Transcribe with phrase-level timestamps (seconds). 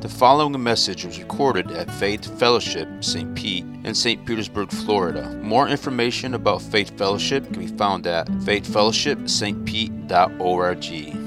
[0.00, 3.34] The following message was recorded at Faith Fellowship St.
[3.34, 4.26] Pete in St.
[4.26, 5.30] Petersburg, Florida.
[5.42, 11.20] More information about Faith Fellowship can be found at faithfellowshipstpete.org.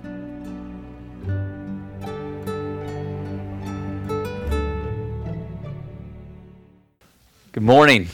[7.53, 8.09] Good morning.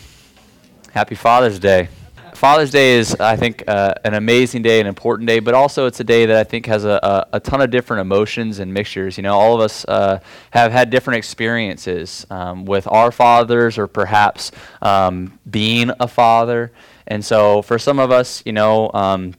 [0.91, 1.89] Happy Father's Day.
[2.39, 5.99] Father's Day is, I think, uh, an amazing day, an important day, but also it's
[5.99, 9.17] a day that I think has a, a, a ton of different emotions and mixtures.
[9.17, 10.21] You know, all of us uh,
[10.51, 16.71] have had different experiences um, with our fathers or perhaps um, being a father.
[17.07, 19.35] And so for some of us, you know, um,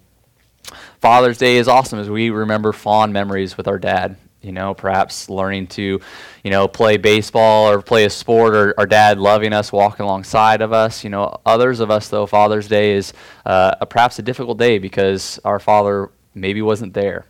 [1.01, 5.29] Father's Day is awesome as we remember fond memories with our dad you know, perhaps
[5.29, 6.01] learning to,
[6.43, 10.63] you know, play baseball or play a sport, or our dad loving us, walking alongside
[10.63, 11.05] of us.
[11.05, 13.13] You know, others of us, though, Father's Day is
[13.45, 17.27] uh, a, perhaps a difficult day because our father maybe wasn't there.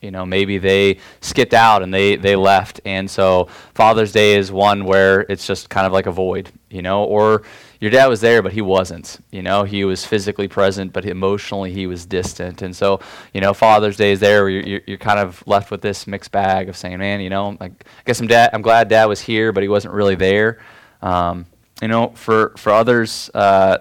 [0.00, 2.80] You know, maybe they skipped out and they, they left.
[2.86, 6.80] And so Father's Day is one where it's just kind of like a void, you
[6.80, 7.42] know, or
[7.80, 9.18] your dad was there, but he wasn't.
[9.30, 12.60] You know, he was physically present, but emotionally he was distant.
[12.60, 13.00] And so,
[13.32, 14.48] you know, Father's Day is there.
[14.50, 17.70] You're, you're, kind of left with this mixed bag of saying, man, you know, I
[18.04, 20.58] guess I'm, dad, I'm glad dad was here, but he wasn't really there.
[21.00, 21.46] Um,
[21.80, 23.78] you know, for, for others, uh,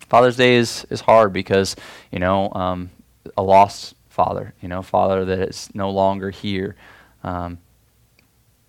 [0.00, 1.76] Father's Day is, is hard because,
[2.10, 2.90] you know, um,
[3.36, 6.74] a lost father, you know, father that is no longer here.
[7.22, 7.58] Um,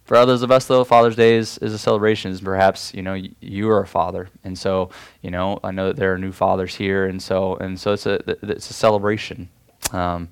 [0.08, 2.32] for others of us, though, Father's Day is, is a celebration.
[2.32, 4.90] Is perhaps you know you are a father, and so
[5.22, 8.06] you know I know that there are new fathers here, and so and so it's
[8.06, 9.50] a it's a celebration.
[9.92, 10.30] Um,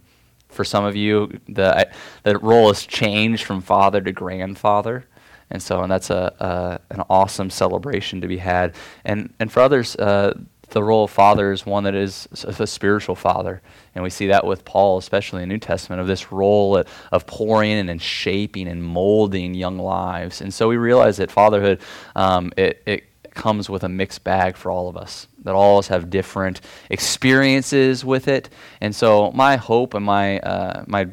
[0.47, 1.89] for some of you, the
[2.23, 5.07] the role has changed from father to grandfather,
[5.49, 8.75] and so and that's a, a an awesome celebration to be had.
[9.03, 10.39] And and for others, uh,
[10.75, 13.61] the role of father is one that is a spiritual father.
[13.95, 16.83] And we see that with Paul, especially in the New Testament, of this role
[17.13, 20.41] of pouring in and shaping and molding young lives.
[20.41, 21.79] And so we realize that fatherhood,
[22.13, 25.85] um, it, it comes with a mixed bag for all of us, that all of
[25.85, 28.49] us have different experiences with it.
[28.81, 31.07] And so my hope and my, uh, my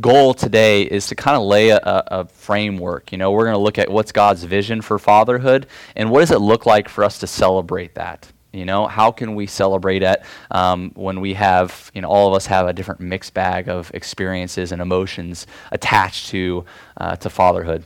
[0.00, 3.12] goal today is to kind of lay a, a, framework.
[3.12, 6.32] You know, we're going to look at what's God's vision for fatherhood and what does
[6.32, 8.32] it look like for us to celebrate that.
[8.52, 12.34] You know, how can we celebrate it um, when we have, you know, all of
[12.34, 16.64] us have a different mixed bag of experiences and emotions attached to
[16.96, 17.84] uh, to fatherhood.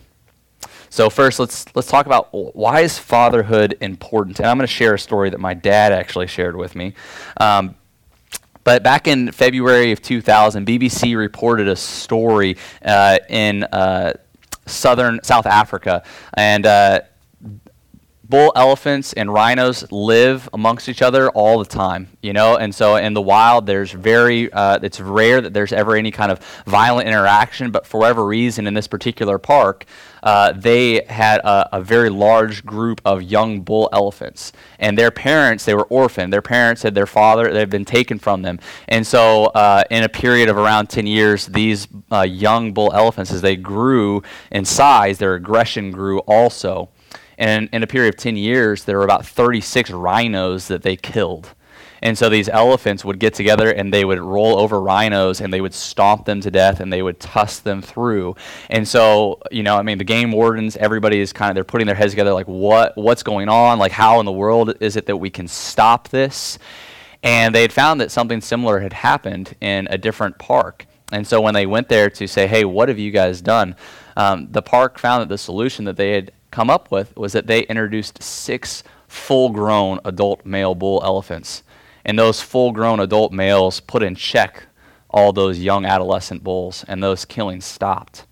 [0.89, 4.39] So first, let's let's talk about why is fatherhood important.
[4.39, 6.95] And I'm going to share a story that my dad actually shared with me.
[7.39, 7.75] Um,
[8.63, 14.15] but back in February of 2000, BBC reported a story uh, in uh,
[14.67, 17.01] southern South Africa, and uh,
[18.29, 22.57] bull elephants and rhinos live amongst each other all the time you know?
[22.57, 26.33] And so in the wild there's very uh, it's rare that there's ever any kind
[26.33, 29.85] of violent interaction but for whatever reason in this particular park
[30.23, 34.53] uh, they had a, a, very large group of young bull elephants.
[34.79, 36.33] And their parents they were orphaned.
[36.33, 38.59] Their parents had their father they had been taken from them.
[38.89, 43.33] And so uh, in a period of around 10 years these uh, young bull elephants
[43.33, 46.89] as they grew in size their aggression grew also
[47.39, 51.55] and in a period of 10 years, there were about 36 rhinos that they killed.
[52.05, 55.63] And so these elephants would get together and they would roll over rhinos and they
[55.63, 58.37] would stomp them to death and they would tusk them through.
[58.69, 61.87] And so, you know, I mean, the game wardens, everybody is kind of, they're putting
[61.87, 63.79] their heads together like, what, what's going on?
[63.79, 66.59] Like, how in the world is it that we can stop this?
[67.23, 70.87] And they had found that something similar had happened in a different park.
[71.11, 73.77] And so when they went there to say, hey, what have you guys done?
[74.15, 77.49] Um, the park found that the solution that they had come up with was that
[77.49, 81.65] they introduced six full grown adult male bull elephants.
[82.05, 84.67] And those full grown adult males put in check
[85.11, 88.27] all those young adolescent bulls, and those killings stopped.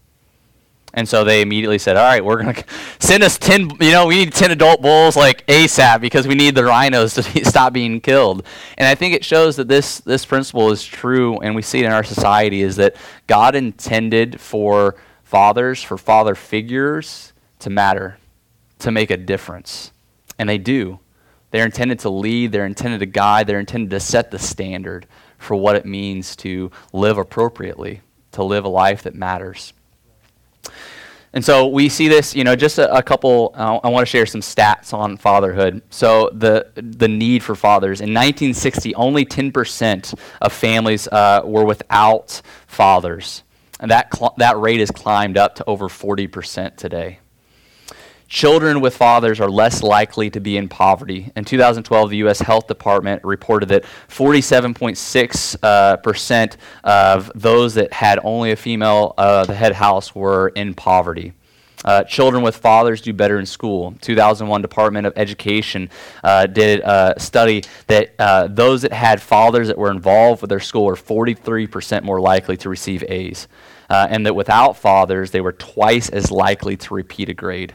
[0.94, 2.65] And so they immediately said, "All right, we're going to
[3.00, 6.54] send us 10, you know, we need 10 adult bulls like ASAP because we need
[6.54, 8.47] the rhinos to be, stop being killed."
[8.78, 11.86] And I think it shows that this this principle is true and we see it
[11.86, 12.95] in our society is that
[13.27, 14.95] God intended for
[15.25, 17.31] fathers, for father figures
[17.62, 18.18] to matter,
[18.80, 19.92] to make a difference.
[20.38, 20.98] And they do.
[21.50, 25.06] They're intended to lead, they're intended to guide, they're intended to set the standard
[25.38, 28.00] for what it means to live appropriately,
[28.32, 29.72] to live a life that matters.
[31.34, 34.10] And so we see this, you know, just a, a couple, uh, I want to
[34.10, 35.82] share some stats on fatherhood.
[35.91, 38.00] So the, the need for fathers.
[38.00, 43.44] In 1960, only 10% of families uh, were without fathers.
[43.80, 47.18] And that, cl- that rate has climbed up to over 40% today.
[48.32, 51.30] Children with fathers are less likely to be in poverty.
[51.36, 52.40] In 2012, the U.S.
[52.40, 59.52] Health Department reported that 47.6% uh, of those that had only a female uh, the
[59.52, 61.34] head house were in poverty.
[61.84, 63.94] Uh, children with fathers do better in school.
[64.00, 65.90] 2001 Department of Education
[66.24, 70.58] uh, did a study that uh, those that had fathers that were involved with their
[70.58, 73.46] school were 43% more likely to receive A's,
[73.90, 77.74] uh, and that without fathers, they were twice as likely to repeat a grade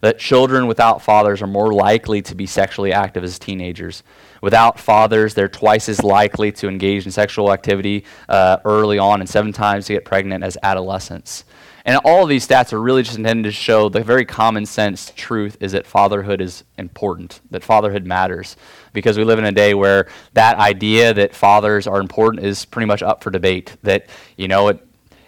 [0.00, 4.02] that children without fathers are more likely to be sexually active as teenagers.
[4.42, 9.28] Without fathers, they're twice as likely to engage in sexual activity uh, early on and
[9.28, 11.44] seven times to get pregnant as adolescents.
[11.86, 15.12] And all of these stats are really just intended to show the very common sense
[15.14, 18.56] truth is that fatherhood is important, that fatherhood matters.
[18.92, 22.86] Because we live in a day where that idea that fathers are important is pretty
[22.86, 23.76] much up for debate.
[23.84, 24.84] That, you know, it,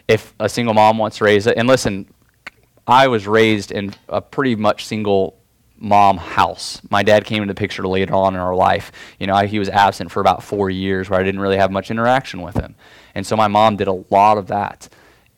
[0.08, 2.12] if a single mom wants to raise it, and listen,
[2.88, 5.38] I was raised in a pretty much single
[5.76, 6.81] mom house.
[6.90, 8.90] My dad came into the picture later on in our life.
[9.20, 11.70] You know, I, he was absent for about four years where I didn't really have
[11.70, 12.75] much interaction with him.
[13.14, 14.88] And so my mom did a lot of that.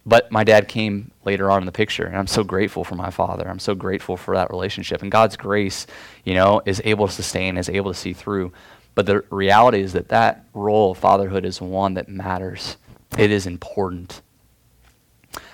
[0.06, 3.11] But my dad came later on in the picture, and I'm so grateful for my
[3.11, 3.47] father.
[3.47, 5.03] I'm so grateful for that relationship.
[5.03, 5.87] And God's grace,
[6.25, 8.53] you know, is able to sustain, is able to see through.
[8.94, 12.76] But the reality is that that role of fatherhood is one that matters.
[13.19, 14.23] It is important.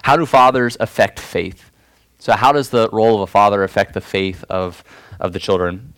[0.02, 1.70] How do fathers affect faith?
[2.18, 4.82] So, how does the role of a father affect the faith of,
[5.20, 5.94] of the children?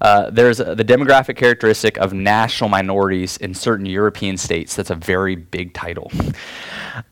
[0.00, 4.74] Uh, there's the demographic characteristic of national minorities in certain European states.
[4.74, 6.10] That's a very big title.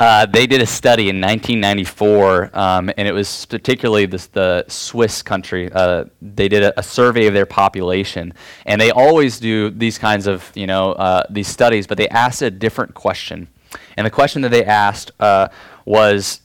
[0.00, 5.22] Uh, they did a study in 1994, um, and it was particularly this, the Swiss
[5.22, 5.70] country.
[5.70, 8.32] Uh, they did a, a, survey of their population,
[8.64, 12.40] and they always do these kinds of, you know, uh, these studies, but they asked
[12.40, 13.48] a different question.
[13.96, 15.48] And the question that they asked uh,
[15.84, 16.40] was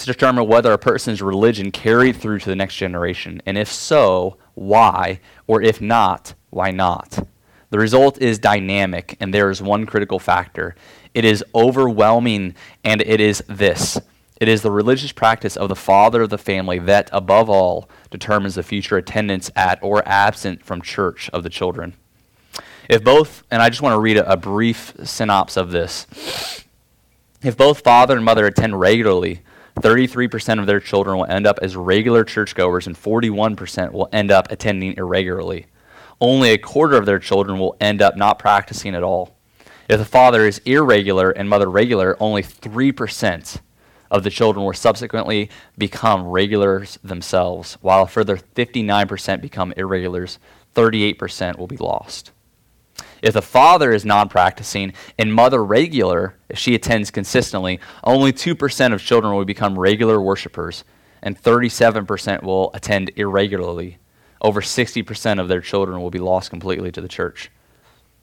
[0.00, 4.36] to determine whether a person's religion carried through to the next generation, and if so,
[4.54, 7.26] why, or if not, why not.
[7.70, 10.74] The result is dynamic, and there is one critical factor.
[11.14, 12.54] It is overwhelming,
[12.84, 14.00] and it is this
[14.40, 18.54] it is the religious practice of the father of the family that, above all, determines
[18.54, 21.94] the future attendance at or absent from church of the children.
[22.88, 26.64] If both, and I just want to read a, a brief synopsis of this.
[27.42, 29.42] If both father and mother attend regularly,
[29.80, 34.50] 33% of their children will end up as regular churchgoers, and 41% will end up
[34.50, 35.66] attending irregularly.
[36.20, 39.36] Only a quarter of their children will end up not practicing at all.
[39.88, 43.60] If the father is irregular and mother regular, only 3%
[44.10, 50.38] of the children will subsequently become regulars themselves, while a further 59% become irregulars.
[50.74, 52.32] 38% will be lost.
[53.22, 58.92] If the father is non practicing and mother regular, if she attends consistently, only 2%
[58.92, 60.84] of children will become regular worshipers,
[61.22, 63.98] and 37% will attend irregularly.
[64.40, 67.50] Over 60% of their children will be lost completely to the church.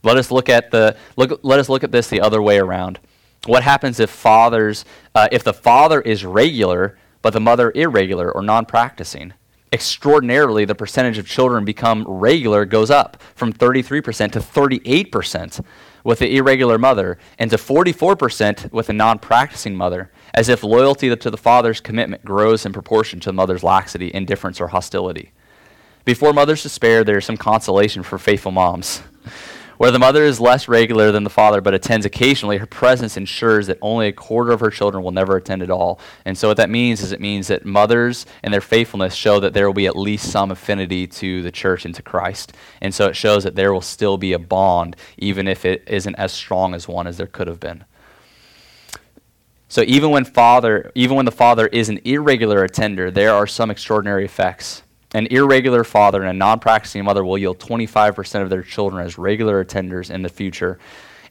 [0.04, 3.00] Let us look at the look, let us look at this the other way around.
[3.48, 8.44] What happens if fathers uh, if the father is regular but the mother irregular or
[8.44, 9.34] non-practicing?
[9.76, 15.66] Extraordinarily, the percentage of children become regular goes up from 33% to 38%
[16.06, 21.14] with the irregular mother and to 44% with a non practicing mother, as if loyalty
[21.14, 25.34] to the father's commitment grows in proportion to the mother's laxity, indifference, or hostility.
[26.06, 29.02] Before mothers despair, there is some consolation for faithful moms.
[29.78, 33.68] Where the mother is less regular than the father but attends occasionally, her presence ensures
[33.68, 36.00] that only a quarter of her children will never attend at all.
[36.24, 39.54] And so, what that means is it means that mothers and their faithfulness show that
[39.54, 42.54] there will be at least some affinity to the church and to Christ.
[42.82, 46.16] And so, it shows that there will still be a bond, even if it isn't
[46.16, 47.84] as strong as one as there could have been.
[49.68, 53.72] So even when father, even when the father is an irregular attender, there are some
[53.72, 54.84] extraordinary effects.
[55.16, 59.18] An irregular father and a non practicing mother will yield 25% of their children as
[59.18, 60.78] regular attenders in the future,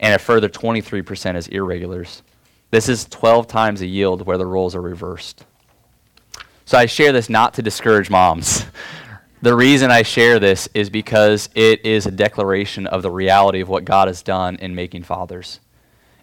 [0.00, 2.22] and a further 23% as irregulars.
[2.70, 5.44] This is 12 times a yield where the roles are reversed.
[6.64, 8.64] So I share this not to discourage moms.
[9.42, 13.68] the reason I share this is because it is a declaration of the reality of
[13.68, 15.60] what God has done in making fathers.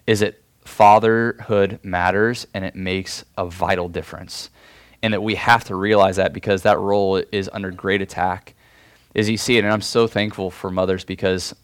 [0.08, 4.50] Is it fatherhood matters and it makes a vital difference
[5.02, 8.54] and that we have to realize that because that role is under great attack
[9.14, 9.64] as you see it.
[9.64, 11.54] And i'm so thankful for mothers because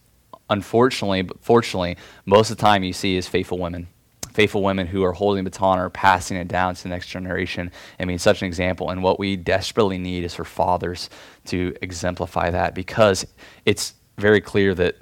[0.50, 3.88] unfortunately but fortunately most of the time you see is faithful women.
[4.32, 7.72] Faithful women who are holding the baton or passing it down to the next generation.
[7.98, 8.90] I mean such an example.
[8.90, 11.10] And what we desperately need is for fathers
[11.46, 13.26] to exemplify that because
[13.64, 14.96] it's very clear that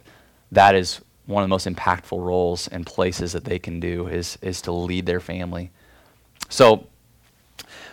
[0.53, 4.39] that is one of the most impactful roles and places that they can do is,
[4.43, 5.71] is to lead their family.
[6.49, 6.87] So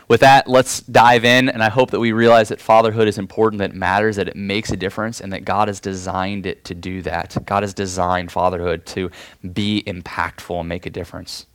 [0.07, 3.59] with that, let's dive in, and I hope that we realize that fatherhood is important,
[3.59, 6.75] that it matters, that it makes a difference, and that God has designed it to
[6.75, 7.37] do that.
[7.45, 9.09] God has designed fatherhood to
[9.53, 11.45] be impactful and make a difference.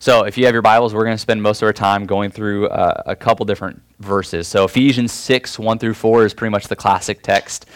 [0.00, 2.30] So, if you have your Bibles, we're going to spend most of our time going
[2.30, 4.46] through uh, a couple different verses.
[4.46, 7.66] So, Ephesians 6, 1 through 4 is pretty much the classic text.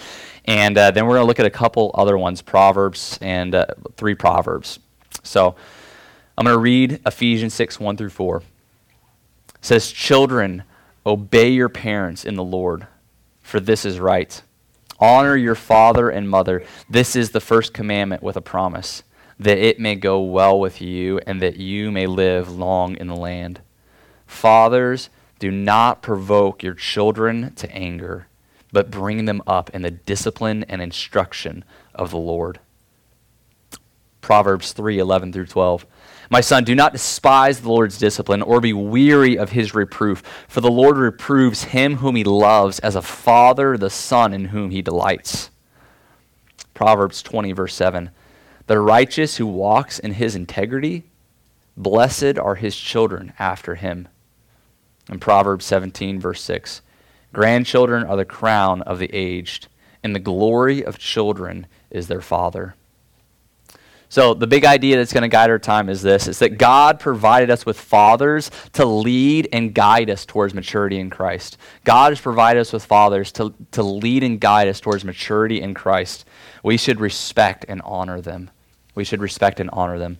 [0.44, 3.66] And uh, then we're going to look at a couple other ones Proverbs and uh,
[3.97, 4.78] three Proverbs.
[5.25, 5.56] So,
[6.38, 8.42] I'm going to read Ephesians 6, 1 through 4.
[9.62, 10.64] Says, Children,
[11.07, 12.87] obey your parents in the Lord,
[13.40, 14.42] for this is right.
[14.99, 16.62] Honor your father and mother.
[16.90, 19.02] This is the first commandment with a promise
[19.38, 23.16] that it may go well with you and that you may live long in the
[23.16, 23.61] land.
[24.26, 28.28] Fathers, do not provoke your children to anger,
[28.73, 31.64] but bring them up in the discipline and instruction
[31.95, 32.61] of the Lord.
[34.21, 35.85] Proverbs 3 11 through 12.
[36.32, 40.62] My son, do not despise the Lord's discipline or be weary of his reproof, for
[40.62, 44.80] the Lord reproves him whom he loves as a father the son in whom he
[44.80, 45.50] delights.
[46.72, 48.08] Proverbs 20, verse 7.
[48.66, 51.04] The righteous who walks in his integrity,
[51.76, 54.08] blessed are his children after him.
[55.10, 56.80] In Proverbs 17, verse 6,
[57.34, 59.68] grandchildren are the crown of the aged,
[60.02, 62.74] and the glory of children is their father.
[64.12, 67.00] So, the big idea that's going to guide our time is this is that God
[67.00, 71.57] provided us with fathers to lead and guide us towards maturity in Christ.
[71.85, 75.73] God has provided us with fathers to, to lead and guide us towards maturity in
[75.73, 76.26] Christ.
[76.62, 78.50] We should respect and honor them
[78.95, 80.19] we should respect and honor them.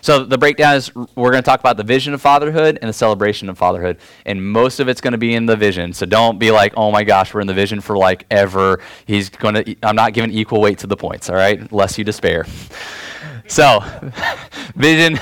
[0.00, 2.92] So the breakdown is we're going to talk about the vision of fatherhood and the
[2.92, 5.92] celebration of fatherhood, and most of it's going to be in the vision.
[5.92, 9.28] So don't be like, "Oh my gosh, we're in the vision for like ever." He's
[9.28, 9.76] going to.
[9.82, 11.28] I'm not giving equal weight to the points.
[11.28, 12.46] All right, lest you despair.
[13.48, 13.82] So,
[14.76, 15.18] vision,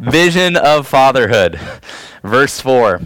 [0.00, 1.60] vision of fatherhood,
[2.24, 3.00] verse four.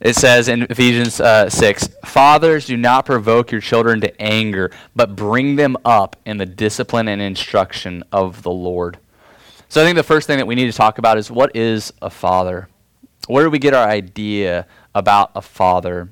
[0.00, 5.14] It says in Ephesians uh, 6 Fathers, do not provoke your children to anger, but
[5.14, 8.98] bring them up in the discipline and instruction of the Lord.
[9.68, 11.92] So I think the first thing that we need to talk about is what is
[12.02, 12.68] a father?
[13.28, 14.66] Where do we get our idea
[14.96, 16.08] about a father?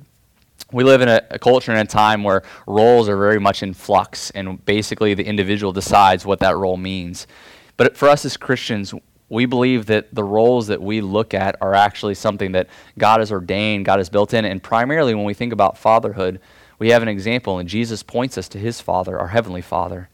[0.71, 3.75] We live in a, a culture and a time where roles are very much in
[3.75, 7.27] flux, and basically the individual decides what that role means.
[7.81, 8.93] But for us as Christians,
[9.31, 12.67] we believe that the roles that we look at are actually something that
[12.99, 14.45] God has ordained, God has built in.
[14.45, 16.41] And primarily, when we think about fatherhood,
[16.79, 20.11] we have an example, and Jesus points us to his Father, our Heavenly Father.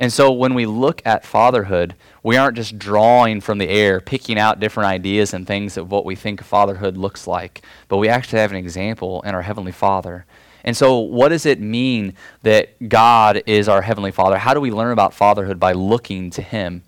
[0.00, 1.94] And so when we look at fatherhood,
[2.24, 6.04] we aren't just drawing from the air, picking out different ideas and things of what
[6.04, 10.26] we think fatherhood looks like, but we actually have an example in our Heavenly Father.
[10.64, 14.38] And so, what does it mean that God is our Heavenly Father?
[14.38, 16.82] How do we learn about fatherhood by looking to Him?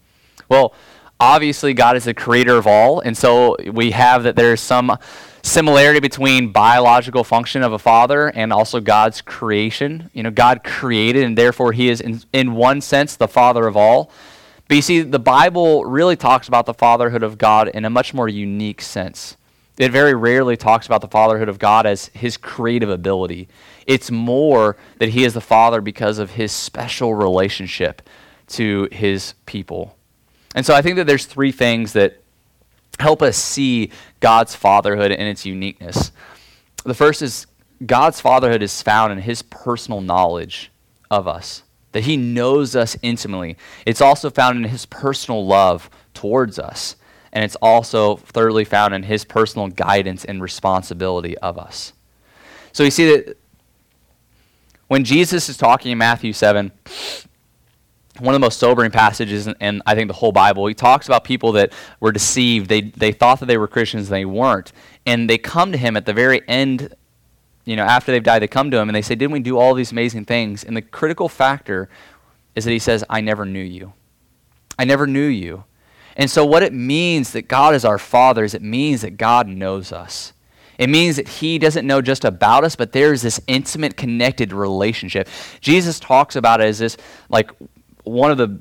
[0.49, 0.75] Well,
[1.21, 4.97] obviously God is the creator of all, and so we have that there's some
[5.43, 10.11] similarity between biological function of a father and also God's creation.
[10.13, 13.77] You know, God created, and therefore He is, in, in one sense, the father of
[13.77, 14.11] all.
[14.69, 18.13] But you see, the Bible really talks about the fatherhood of God in a much
[18.13, 19.37] more unique sense.
[19.79, 23.49] It very rarely talks about the fatherhood of God as his creative ability.
[23.87, 28.03] It's more that he is the father because of his special relationship
[28.49, 29.98] to his people.
[30.59, 32.21] And so I think that there's three things that
[32.99, 36.11] help us see God's fatherhood and its uniqueness.
[36.83, 37.47] The first is
[37.87, 40.73] God's fatherhood is found in his personal knowledge
[41.13, 41.63] of us,
[41.93, 43.57] that he knows us intimately.
[43.87, 46.97] It's also found in his personal love towards us.
[47.33, 51.93] And it's also thirdly found in his personal guidance and responsibility of us.
[52.73, 53.39] So we see that
[54.89, 56.73] when Jesus is talking in Matthew 7,
[58.21, 60.67] one of the most sobering passages in, in, I think the whole Bible.
[60.67, 62.69] He talks about people that were deceived.
[62.69, 64.73] They they thought that they were Christians, they weren't.
[65.07, 66.95] And they come to him at the very end,
[67.65, 69.59] you know, after they've died, they come to him and they say, "Didn't we do
[69.59, 71.89] all these amazing things?" And the critical factor
[72.55, 73.93] is that he says, "I never knew you.
[74.79, 75.65] I never knew you."
[76.17, 79.47] And so, what it means that God is our Father is it means that God
[79.47, 80.33] knows us.
[80.79, 85.29] It means that He doesn't know just about us, but there's this intimate, connected relationship.
[85.61, 86.97] Jesus talks about it as this,
[87.29, 87.51] like,
[88.09, 88.61] one of the,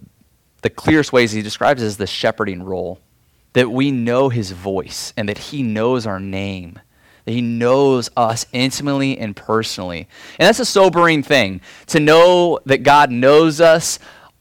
[0.62, 3.00] the clearest ways he describes is the shepherding role
[3.54, 6.80] that we know his voice and that he knows our name
[7.28, 10.08] that he knows us intimately and personally.
[10.40, 14.00] And that's a sobering thing to know that god knows us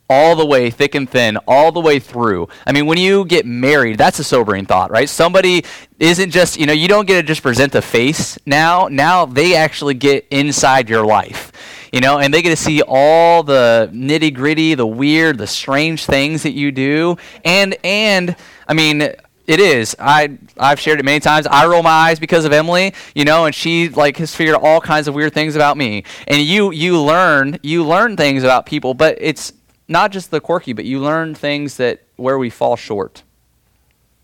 [0.08, 2.48] all the way thick and thin all the way through.
[2.64, 5.08] I mean when you get married that's a sobering thought right?
[5.08, 5.64] Somebody
[5.98, 8.86] isn't just you know you don't get to just present a face now.
[8.86, 11.50] Now they actually get inside your life
[11.96, 16.04] you know, and they get to see all the nitty gritty, the weird, the strange
[16.04, 17.16] things that you do.
[17.42, 18.36] And, and,
[18.68, 19.00] I mean,
[19.46, 19.96] It is.
[19.98, 21.46] I I've shared it many times.
[21.46, 24.80] I roll my eyes because of Emily, you know, and she like has figured all
[24.80, 26.02] kinds of weird things about me.
[26.26, 29.52] And you you learn you learn things about people, but it's
[29.86, 33.22] not just the quirky, but you learn things that where we fall short.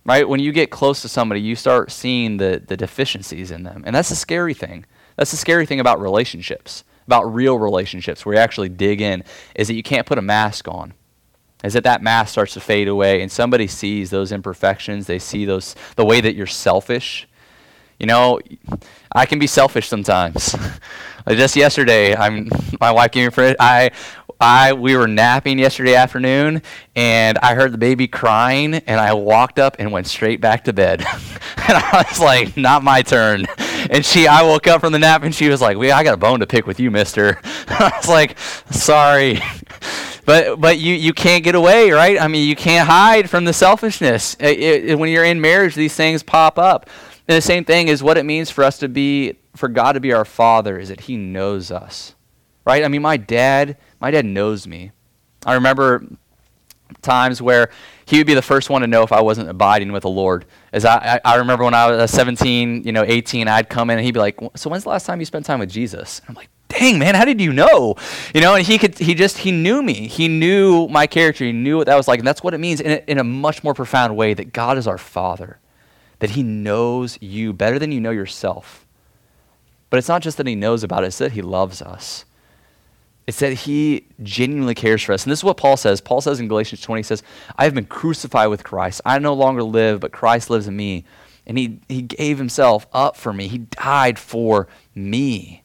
[0.05, 0.29] Right?
[0.29, 3.85] When you get close to somebody, you start seeing the the deficiencies in them.
[3.87, 4.85] And that's the scary thing.
[5.17, 9.69] That's the scary thing about relationships, about real relationships where you actually dig in, is
[9.69, 10.95] that you can't put a mask on
[11.65, 15.45] is that that mask starts to fade away and somebody sees those imperfections they see
[15.45, 17.29] those the way that you're selfish
[18.01, 18.41] you know
[19.13, 20.57] i can be selfish sometimes
[21.29, 22.49] just yesterday i'm
[22.81, 23.91] my wife gave me for i
[24.43, 26.63] I we were napping yesterday afternoon
[26.97, 30.73] and I heard the baby crying and I walked up and went straight back to
[30.73, 31.01] bed.
[31.57, 33.47] and I was like, not my turn.
[33.91, 36.15] And she I woke up from the nap and she was like, "We I got
[36.15, 38.39] a bone to pick with you, mister." I was like,
[38.71, 39.41] "Sorry."
[40.25, 42.21] but but you you can't get away, right?
[42.21, 44.37] I mean, you can't hide from the selfishness.
[44.41, 46.89] It, it, when you're in marriage, these things pop up.
[47.29, 50.01] And the same thing is what it means for us to be for God to
[50.01, 52.15] be our father is that he knows us.
[52.65, 52.85] Right?
[52.85, 54.93] I mean, my dad, my dad knows me.
[55.45, 56.07] I remember
[57.01, 57.71] times where
[58.05, 60.45] he would be the first one to know if I wasn't abiding with the Lord.
[60.73, 63.91] As I, I, I, remember when I was uh, 17, you know, 18, I'd come
[63.91, 66.21] in and he'd be like, "So when's the last time you spent time with Jesus?"
[66.21, 67.95] And I'm like, dang man how did you know?
[68.35, 70.09] You know and he could he just he knew me.
[70.09, 71.45] He knew my character.
[71.45, 72.19] He knew what that was like.
[72.19, 74.79] And that's what it means in a, in a much more profound way that god
[74.79, 75.59] is our father
[76.19, 78.87] that he knows you better than you know yourself.
[79.91, 82.25] But it's not just that he knows about it it's that he loves us
[83.27, 85.25] it's that he genuinely cares for us.
[85.25, 86.01] And this is what paul says.
[86.01, 87.23] Paul says in galatians 20 he says
[87.57, 89.01] i have been crucified with christ.
[89.05, 91.05] I no longer live but christ lives in me.
[91.47, 93.49] And he, he gave himself up for me.
[93.49, 95.62] He died for me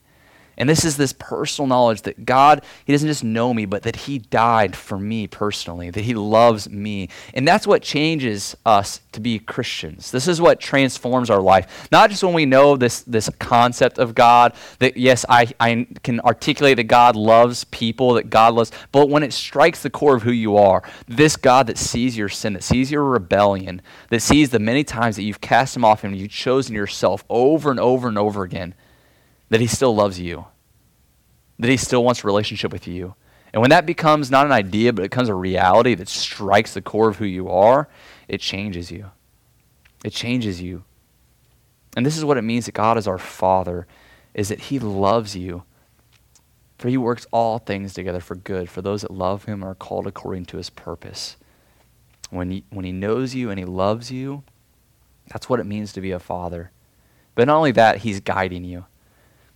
[0.57, 3.95] and this is this personal knowledge that God, He doesn't just know me, but that
[3.95, 7.09] He died for me personally, that He loves me.
[7.35, 10.09] And that's what changes us to be Christians.
[10.09, 11.87] This is what transforms our life.
[11.91, 16.19] Not just when we know this, this concept of God, that yes, I, I can
[16.21, 20.23] articulate that God loves people, that God loves, but when it strikes the core of
[20.23, 24.49] who you are, this God that sees your sin, that sees your rebellion, that sees
[24.49, 28.07] the many times that you've cast Him off and you've chosen yourself over and over
[28.07, 28.73] and over again
[29.49, 30.45] that he still loves you,
[31.59, 33.15] that he still wants a relationship with you.
[33.53, 36.81] And when that becomes not an idea, but it becomes a reality that strikes the
[36.81, 37.87] core of who you are,
[38.27, 39.11] it changes you.
[40.03, 40.83] It changes you.
[41.95, 43.87] And this is what it means that God is our Father,
[44.33, 45.63] is that he loves you.
[46.77, 50.05] For he works all things together for good for those that love him are called
[50.05, 51.37] according to his purpose.
[52.29, 54.43] When he, when he knows you and he loves you,
[55.29, 56.71] that's what it means to be a father.
[57.33, 58.85] But not only that, he's guiding you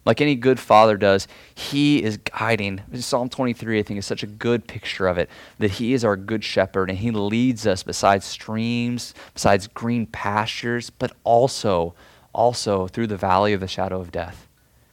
[0.06, 2.82] like any good father does, he is guiding.
[2.96, 6.18] Psalm 23, I think, is such a good picture of it that he is our
[6.18, 11.94] good shepherd and he leads us beside streams, besides green pastures, but also,
[12.34, 14.48] also through the valley of the shadow of death.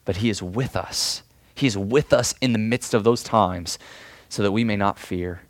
[0.05, 1.23] But he is with us.
[1.55, 3.79] He is with us in the midst of those times
[4.29, 5.41] so that we may not fear.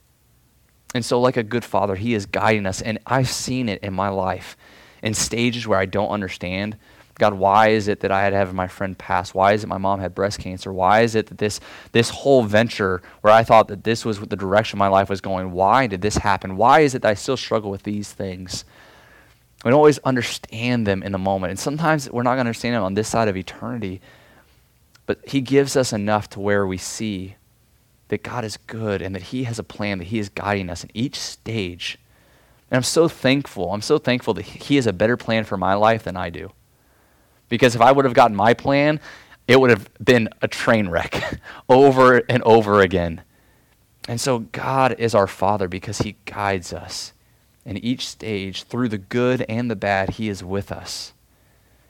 [0.95, 2.82] And so, like a good father, he is guiding us.
[2.82, 4.58] And I've seen it in my life
[5.04, 6.78] in stages where I don't understand
[7.19, 9.34] God, why is it that I had to have my friend pass?
[9.34, 10.71] Why is it my mom had breast cancer?
[10.71, 11.60] Why is it that this,
[11.91, 15.51] this whole venture where I thought that this was the direction my life was going,
[15.51, 16.55] why did this happen?
[16.55, 18.63] Why is it that I still struggle with these things?
[19.65, 21.51] We don't always understand them in the moment.
[21.51, 23.99] And sometimes we're not going to understand them on this side of eternity.
[25.05, 27.36] But He gives us enough to where we see
[28.08, 30.86] that God is good and that He has a plan, that He is guiding us
[30.86, 31.97] in each stage.
[32.71, 33.73] And I'm so thankful.
[33.73, 36.53] I'm so thankful that He has a better plan for my life than I do.
[37.49, 38.99] Because if I would have gotten my plan,
[39.47, 43.21] it would have been a train wreck over and over again.
[44.07, 47.13] And so God is our Father because He guides us.
[47.65, 51.13] In each stage, through the good and the bad, He is with us.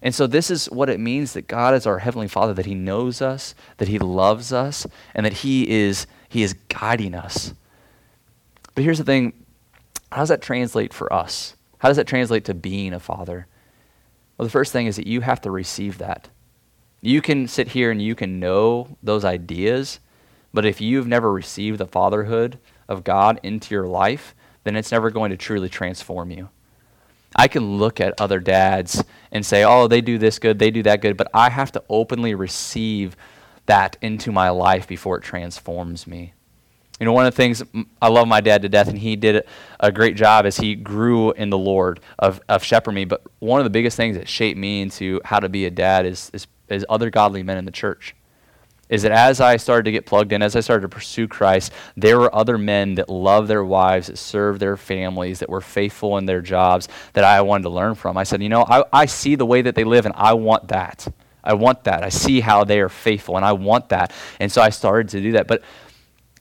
[0.01, 2.75] And so this is what it means that God is our Heavenly Father, that He
[2.75, 7.53] knows us, that He loves us, and that He is, he is guiding us.
[8.75, 9.33] But here's the thing
[10.11, 11.55] how does that translate for us?
[11.79, 13.47] How does that translate to being a father?
[14.39, 16.29] Well, the first thing is that you have to receive that.
[17.01, 19.99] You can sit here and you can know those ideas,
[20.53, 25.11] but if you've never received the fatherhood of God into your life, then it's never
[25.11, 26.47] going to truly transform you.
[27.35, 30.83] I can look at other dads and say, oh, they do this good, they do
[30.83, 33.17] that good, but I have to openly receive
[33.65, 36.33] that into my life before it transforms me.
[36.99, 37.63] You know, one of the things
[38.01, 39.45] I love my dad to death, and he did
[39.79, 43.05] a great job as he grew in the Lord of, of shepherding me.
[43.05, 46.05] But one of the biggest things that shaped me into how to be a dad
[46.05, 48.15] is, is, is other godly men in the church.
[48.89, 51.71] is that as I started to get plugged in, as I started to pursue Christ,
[51.95, 56.17] there were other men that loved their wives, that served their families, that were faithful
[56.17, 58.17] in their jobs that I wanted to learn from.
[58.17, 60.69] I said, you know, I, I see the way that they live, and I want
[60.69, 61.07] that.
[61.43, 62.03] I want that.
[62.03, 64.11] I see how they are faithful, and I want that.
[64.39, 65.47] And so I started to do that.
[65.47, 65.61] But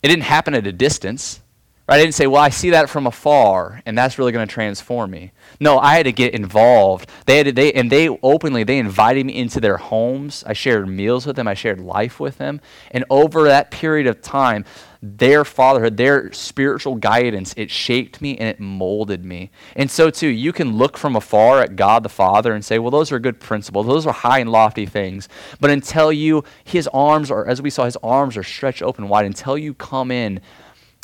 [0.02, 1.40] it didn't happen at a distance.
[1.88, 1.96] Right?
[1.96, 5.10] I didn't say, well, I see that from afar, and that's really going to transform
[5.10, 5.32] me.
[5.58, 7.08] No, I had to get involved.
[7.24, 10.44] They had to, they, and they openly, they invited me into their homes.
[10.46, 11.48] I shared meals with them.
[11.48, 12.60] I shared life with them.
[12.90, 14.66] And over that period of time,
[15.00, 19.50] their fatherhood, their spiritual guidance, it shaped me and it molded me.
[19.76, 22.90] And so, too, you can look from afar at God the Father and say, well,
[22.90, 23.86] those are good principles.
[23.86, 25.28] Those are high and lofty things.
[25.60, 29.26] But until you, his arms are, as we saw, his arms are stretched open wide,
[29.26, 30.40] until you come in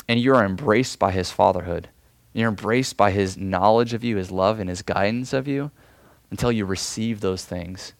[0.09, 1.87] and you're embraced by his fatherhood.
[2.33, 5.71] You're embraced by his knowledge of you, his love, and his guidance of you
[6.31, 7.93] until you receive those things.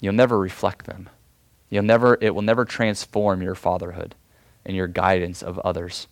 [0.00, 1.08] You'll never reflect them.
[1.68, 4.16] You'll never, it will never transform your fatherhood
[4.64, 6.06] and your guidance of others.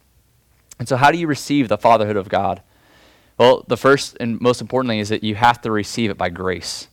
[0.79, 2.63] And so, how do you receive the fatherhood of God?
[3.37, 6.29] Well, the first and most important thing is that you have to receive it by
[6.29, 6.89] grace.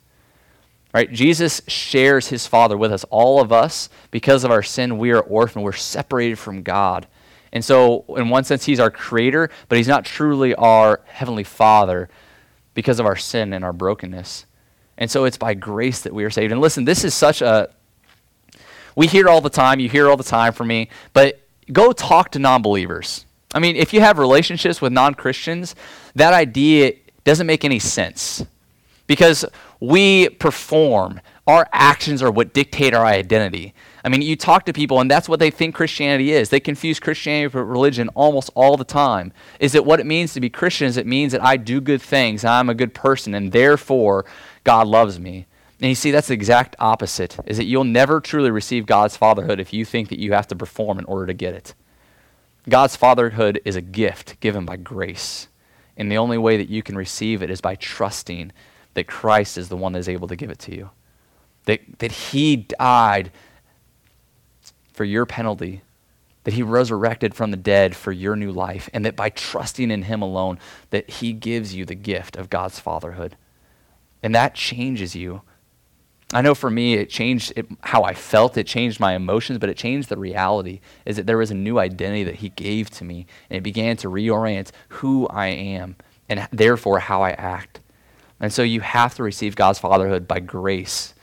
[0.93, 1.11] Right?
[1.11, 3.03] Jesus shares his Father with us.
[3.09, 5.65] All of us, because of our sin, we are orphaned.
[5.65, 7.07] We're separated from God.
[7.51, 12.09] And so, in one sense, He's our creator, but He's not truly our Heavenly Father
[12.73, 14.45] because of our sin and our brokenness.
[14.97, 16.51] And so, it's by grace that we are saved.
[16.51, 17.69] And listen, this is such a.
[18.95, 22.31] We hear all the time, you hear all the time from me, but go talk
[22.31, 23.25] to non believers.
[23.53, 25.75] I mean, if you have relationships with non Christians,
[26.15, 28.45] that idea doesn't make any sense
[29.07, 29.45] because
[29.79, 31.21] we perform.
[31.47, 33.75] Our actions are what dictate our identity.
[34.03, 36.49] I mean, you talk to people, and that's what they think Christianity is.
[36.49, 39.31] They confuse Christianity with religion almost all the time.
[39.59, 40.87] Is that what it means to be Christian?
[40.87, 44.25] Is it means that I do good things, I'm a good person, and therefore
[44.63, 45.45] God loves me.
[45.85, 47.37] And you see, that's the exact opposite.
[47.45, 50.55] Is that you'll never truly receive God's fatherhood if you think that you have to
[50.55, 51.75] perform in order to get it.
[52.67, 55.47] God's fatherhood is a gift given by grace.
[55.95, 58.51] And the only way that you can receive it is by trusting
[58.95, 60.89] that Christ is the one that is able to give it to you.
[61.65, 63.29] That, that He died
[64.91, 65.83] for your penalty,
[66.45, 70.01] that he resurrected from the dead for your new life, and that by trusting in
[70.01, 70.57] him alone,
[70.89, 73.37] that he gives you the gift of God's fatherhood.
[74.23, 75.43] And that changes you.
[76.33, 78.57] I know for me, it changed it, how I felt.
[78.57, 80.79] It changed my emotions, but it changed the reality.
[81.05, 83.95] Is that there was a new identity that He gave to me, and it began
[83.97, 85.95] to reorient who I am
[86.27, 87.79] and therefore how I act.
[88.39, 91.13] And so you have to receive God's fatherhood by grace,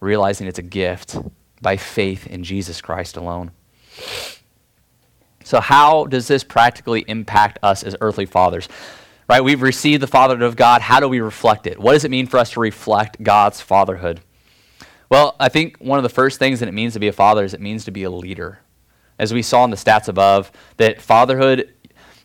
[0.00, 1.18] realizing it's a gift
[1.60, 3.50] by faith in Jesus Christ alone.
[5.44, 8.68] So, how does this practically impact us as earthly fathers?
[9.28, 9.42] Right?
[9.42, 10.82] We've received the fatherhood of God.
[10.82, 11.78] How do we reflect it?
[11.78, 14.20] What does it mean for us to reflect God's fatherhood?
[15.08, 17.44] Well, I think one of the first things that it means to be a father
[17.44, 18.60] is it means to be a leader.
[19.18, 21.72] As we saw in the stats above, that fatherhood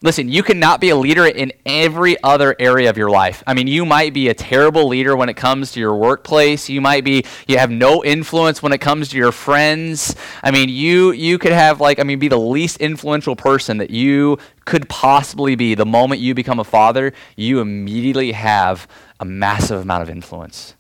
[0.04, 3.44] Listen, you cannot be a leader in every other area of your life.
[3.46, 6.70] I mean, you might be a terrible leader when it comes to your workplace.
[6.70, 10.16] You might be you have no influence when it comes to your friends.
[10.42, 13.92] I mean, you you could have like I mean be the least influential person that
[13.92, 15.76] you could possibly be.
[15.76, 18.88] The moment you become a father, you immediately have
[19.20, 20.74] a massive amount of influence.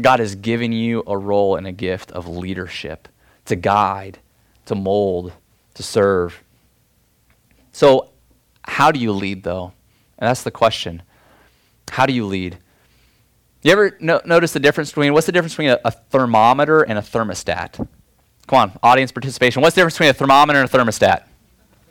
[0.00, 3.08] God has given you a role and a gift of leadership
[3.46, 4.18] to guide,
[4.66, 5.32] to mold,
[5.74, 6.42] to serve.
[7.72, 8.10] So
[8.62, 9.72] how do you lead, though?
[10.18, 11.02] And that's the question.
[11.90, 12.58] How do you lead?
[13.62, 16.98] You ever no- notice the difference between what's the difference between a, a, thermometer and
[16.98, 17.76] a thermostat?
[18.46, 19.60] Come on, audience participation.
[19.60, 21.24] What's the difference between a thermometer and a thermostat?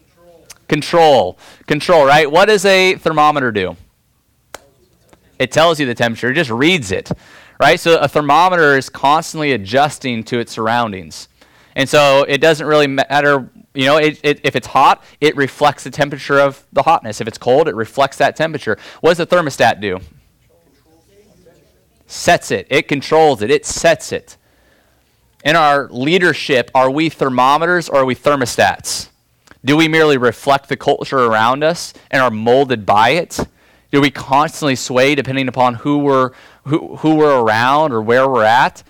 [0.07, 0.47] Control.
[0.67, 1.37] Control.
[1.67, 2.31] Control, right?
[2.31, 3.75] What does a thermometer do?
[5.37, 7.11] It tells you the temperature, it just reads it,
[7.59, 7.79] right?
[7.79, 11.27] So a thermometer is constantly adjusting to its surroundings.
[11.75, 15.83] And so it doesn't really matter you know, it, it, if it's hot, it reflects
[15.83, 17.21] the temperature of the hotness.
[17.21, 18.77] If it's cold, it reflects that temperature.
[19.01, 19.99] What does the thermostat do?
[22.07, 22.67] Sets it.
[22.69, 23.51] It controls it.
[23.51, 24.37] It sets it.
[25.45, 29.09] In our leadership, are we thermometers or are we thermostats?
[29.63, 33.39] Do we merely reflect the culture around us and are molded by it?
[33.91, 36.31] Do we constantly sway depending upon who we're,
[36.65, 38.83] who, who we're around or where we're at?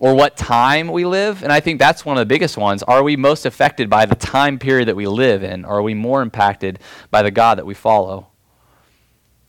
[0.00, 1.42] or what time we live.
[1.42, 2.82] And I think that's one of the biggest ones.
[2.82, 5.64] Are we most affected by the time period that we live in?
[5.64, 8.28] Or are we more impacted by the God that we follow?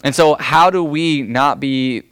[0.04, 2.04] And so, how do we not be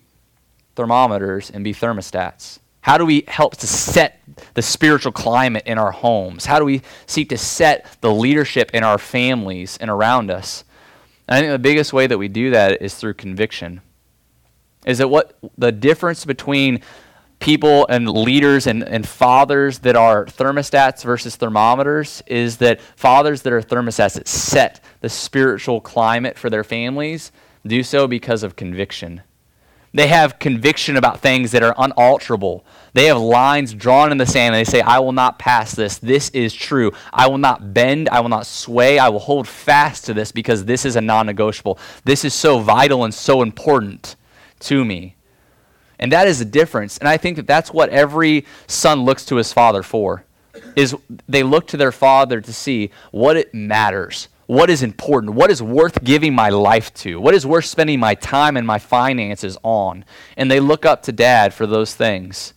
[0.76, 2.60] thermometers and be thermostats?
[2.82, 4.20] How do we help to set
[4.56, 6.46] the spiritual climate in our homes?
[6.46, 10.64] How do we seek to set the leadership in our families and around us?
[11.28, 13.82] I think the biggest way that we do that is through conviction.
[14.86, 16.82] Is that what the difference between
[17.40, 23.52] people and leaders and, and fathers that are thermostats versus thermometers is that fathers that
[23.52, 27.32] are thermostats that set the spiritual climate for their families
[27.66, 29.22] do so because of conviction.
[29.94, 32.66] They have conviction about things that are unalterable.
[32.94, 36.00] They have lines drawn in the sand and they say, I will not pass this.
[36.00, 36.92] This is true.
[37.12, 38.10] I will not bend.
[38.10, 38.98] I will not sway.
[38.98, 41.78] I will hold fast to this because this is a non negotiable.
[42.06, 44.16] This is so vital and so important
[44.62, 45.16] to me.
[46.00, 46.98] And that is the difference.
[46.98, 50.26] And I think that that's what every son looks to his father for.
[50.76, 50.96] Is
[51.28, 55.62] they look to their father to see what it matters, what is important, what is
[55.62, 60.06] worth giving my life to, what is worth spending my time and my finances on.
[60.38, 62.54] And they look up to dad for those things.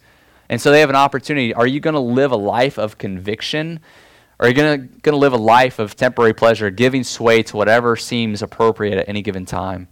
[0.49, 1.55] And so they have an opportunity.
[1.55, 3.81] Are you going to live a life of conviction?
[4.39, 7.97] Or are you going to live a life of temporary pleasure, giving sway to whatever
[7.97, 9.89] seems appropriate at any given time?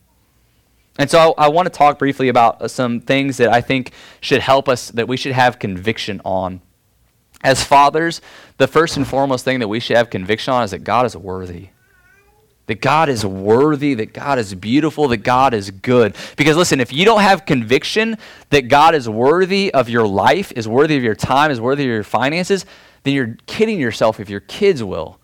[0.99, 3.93] And so I, I want to talk briefly about uh, some things that I think
[4.21, 6.61] should help us, that we should have conviction on.
[7.43, 8.21] As fathers,
[8.59, 11.17] the first and foremost thing that we should have conviction on is that God is
[11.17, 11.71] worthy.
[12.67, 16.17] That God is worthy, that God is beautiful, that God is good.
[16.37, 18.17] Because listen, if you don't have conviction
[18.51, 21.91] that God is worthy of your life, is worthy of your time, is worthy of
[21.91, 22.65] your finances,
[23.03, 25.21] then you're kidding yourself if your kids will.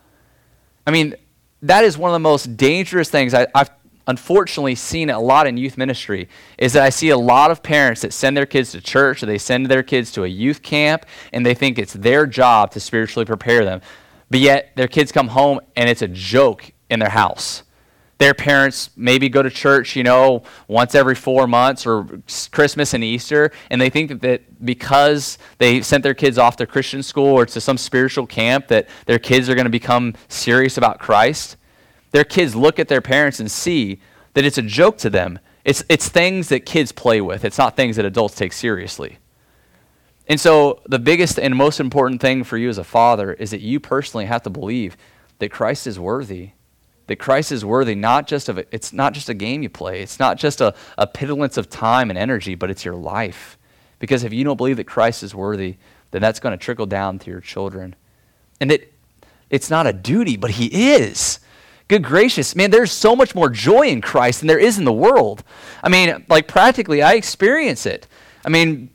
[0.87, 1.15] I mean,
[1.63, 3.71] that is one of the most dangerous things I, have
[4.07, 8.01] unfortunately seen a lot in youth ministry is that I see a lot of parents
[8.01, 11.07] that send their kids to church or they send their kids to a youth camp
[11.33, 13.81] and they think it's their job to spiritually prepare them.
[14.29, 17.63] But yet their kids come home and it's a joke in their house.
[18.19, 22.07] Their parents maybe go to church, you know, once every four months or
[22.51, 27.03] Christmas and Easter, and they think that, because they sent their kids off to Christian
[27.03, 30.99] school or to some spiritual camp that their kids are going to become serious about
[30.99, 31.57] Christ.
[32.11, 34.01] Their kids look at their parents and see
[34.35, 35.39] that it's a joke to them.
[35.65, 39.19] It's, it's things that kids play with, it's not things that adults take seriously.
[40.27, 43.61] And so, the biggest and most important thing for you as a father is that
[43.61, 44.97] you personally have to believe
[45.41, 46.51] that Christ is worthy.
[47.11, 50.01] That Christ is worthy not just of it's not just a game you play.
[50.01, 53.59] It's not just a, a pitilance of time and energy, but it's your life.
[53.99, 55.79] Because if you don't believe that Christ is worthy,
[56.13, 57.97] then that's going to trickle down to your children.
[58.61, 58.93] And it,
[59.51, 61.41] it's not a duty, but He is.
[61.89, 64.93] Good gracious, man, there's so much more joy in Christ than there is in the
[64.93, 65.43] world.
[65.83, 68.07] I mean, like practically, I experience it.
[68.45, 68.89] I mean,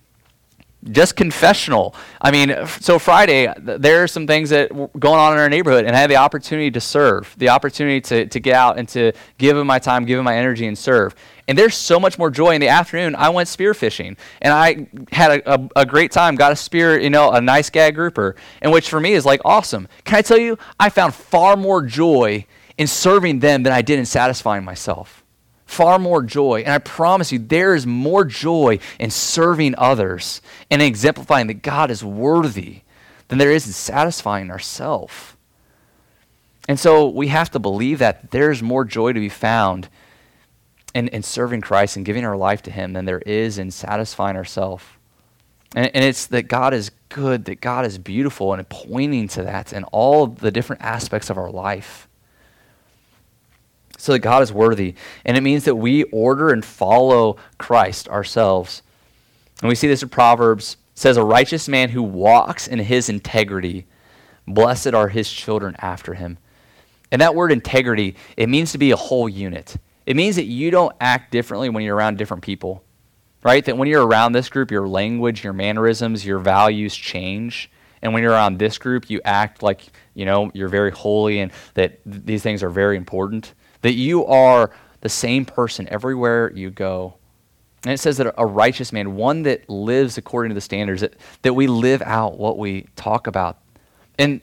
[0.91, 1.95] just confessional.
[2.21, 5.85] I mean, so Friday, there are some things that were going on in our neighborhood,
[5.85, 9.11] and I had the opportunity to serve, the opportunity to, to get out and to
[9.37, 11.15] give him my time, give him my energy, and serve.
[11.47, 13.15] And there's so much more joy in the afternoon.
[13.15, 17.09] I went spearfishing, and I had a, a, a great time, got a spear, you
[17.09, 19.87] know, a nice gag grouper, and which for me is like awesome.
[20.03, 22.45] Can I tell you, I found far more joy
[22.77, 25.24] in serving them than I did in satisfying myself.
[25.65, 26.61] Far more joy.
[26.61, 31.91] And I promise you, there is more joy in serving others and exemplifying that God
[31.91, 32.81] is worthy
[33.27, 35.35] than there is in satisfying ourselves.
[36.67, 39.89] And so we have to believe that there's more joy to be found
[40.93, 44.35] in, in serving Christ and giving our life to Him than there is in satisfying
[44.35, 44.83] ourselves.
[45.75, 49.73] And, and it's that God is good, that God is beautiful, and pointing to that
[49.73, 52.07] in all the different aspects of our life
[53.97, 54.95] so that God is worthy.
[55.23, 58.81] And it means that we order and follow Christ ourselves.
[59.61, 60.77] And we see this in Proverbs.
[60.93, 63.85] It says, A righteous man who walks in his integrity,
[64.47, 66.37] blessed are his children after him.
[67.11, 69.77] And that word integrity, it means to be a whole unit.
[70.05, 72.83] It means that you don't act differently when you're around different people,
[73.43, 73.63] right?
[73.65, 77.71] That when you're around this group, your language, your mannerisms, your values change.
[78.01, 79.81] And when you're around this group, you act like,
[80.13, 83.53] you know, you're very holy and that th- these things are very important
[83.85, 84.71] that you are
[85.01, 87.13] the same person everywhere you go.
[87.83, 91.13] And it says that a righteous man, one that lives according to the standards, that,
[91.43, 93.59] that we live out what we talk about.
[94.17, 94.41] And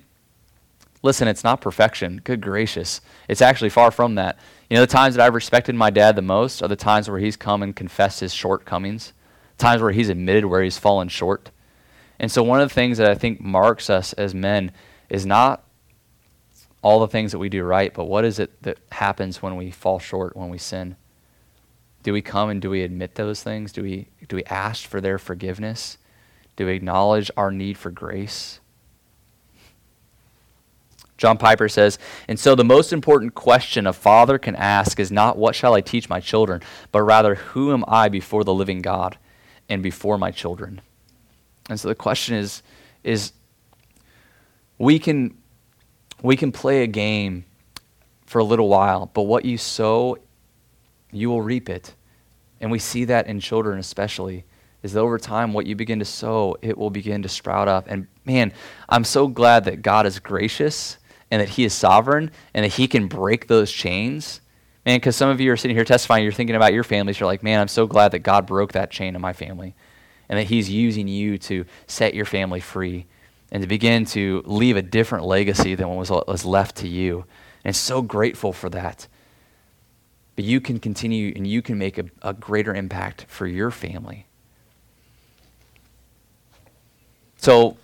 [1.03, 2.21] listen, it's not perfection.
[2.23, 3.01] Good gracious.
[3.27, 4.39] It's actually far from that.
[4.71, 7.19] You know, the times that I've respected my dad the most are the times where
[7.19, 9.13] he's come and confessed his shortcomings,
[9.59, 11.51] times where he's admitted where he's fallen short.
[12.21, 14.71] And so, one of the things that I think marks us as men
[15.11, 15.65] is not
[16.83, 19.71] all the things that we do right, but what is it that happens when we
[19.71, 20.97] fall short, when we sin?
[22.03, 23.73] Do we come and do we admit those things?
[23.73, 25.99] Do we, do we ask for their forgiveness?
[26.57, 28.59] Do we acknowledge our need for grace?
[31.16, 35.38] John Piper says, And so the most important question a father can ask is not,
[35.38, 36.62] What shall I teach my children?
[36.90, 39.18] but rather, Who am I before the living God
[39.68, 40.81] and before my children?
[41.71, 42.64] And so the question is,
[43.05, 43.33] is
[44.79, 45.37] we can
[46.23, 47.45] we can play a game
[48.27, 50.17] for a little while, but what you sow,
[51.11, 51.95] you will reap it.
[52.61, 54.45] And we see that in children especially.
[54.83, 57.87] is that over time, what you begin to sow, it will begin to sprout up.
[57.89, 58.53] And man,
[58.89, 60.97] I'm so glad that God is gracious
[61.31, 64.41] and that He is sovereign and that He can break those chains.
[64.87, 67.27] Man, because some of you are sitting here testifying, you're thinking about your families, you're
[67.29, 69.75] like, man, I'm so glad that God broke that chain in my family
[70.29, 73.07] and that He's using you to set your family free
[73.53, 77.27] and to begin to leave a different legacy than what was, was left to you.
[77.65, 79.07] And so grateful for that.
[80.35, 84.27] But you can continue and you can make a, a greater impact for your family.
[87.37, 87.77] So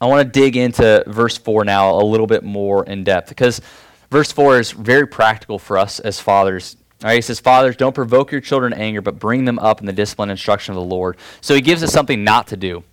[0.00, 3.60] I want to dig into verse 4 now a little bit more in depth because
[4.08, 6.76] verse 4 is very practical for us as fathers.
[7.02, 9.80] All right, he says, Fathers, don't provoke your children to anger, but bring them up
[9.80, 11.16] in the discipline and instruction of the Lord.
[11.40, 12.84] So he gives us something not to do.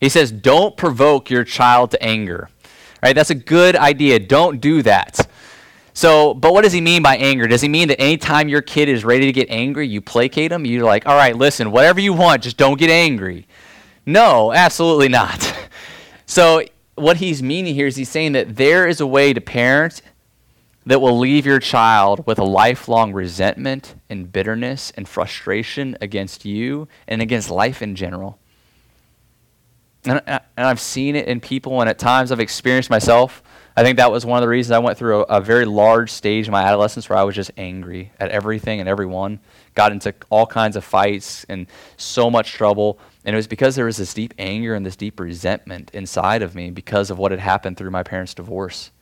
[0.00, 2.48] He says, Don't provoke your child to anger.
[3.02, 3.14] Right?
[3.14, 4.18] that's a good idea.
[4.18, 5.28] Don't do that.
[5.92, 7.46] So, but what does he mean by anger?
[7.46, 10.66] Does he mean that anytime your kid is ready to get angry, you placate them?
[10.66, 13.46] You're like, all right, listen, whatever you want, just don't get angry.
[14.04, 15.54] No, absolutely not.
[16.26, 16.62] so,
[16.96, 20.02] what he's meaning here is he's saying that there is a way to parent
[20.86, 26.88] that will leave your child with a lifelong resentment and bitterness and frustration against you
[27.08, 28.38] and against life in general.
[30.06, 33.42] And, uh, and I've seen it in people, and at times I've experienced myself.
[33.76, 36.10] I think that was one of the reasons I went through a, a very large
[36.10, 39.40] stage in my adolescence where I was just angry at everything and everyone,
[39.74, 41.66] got into all kinds of fights and
[41.98, 45.18] so much trouble and it was because there was this deep anger and this deep
[45.18, 48.92] resentment inside of me because of what had happened through my parents' divorce.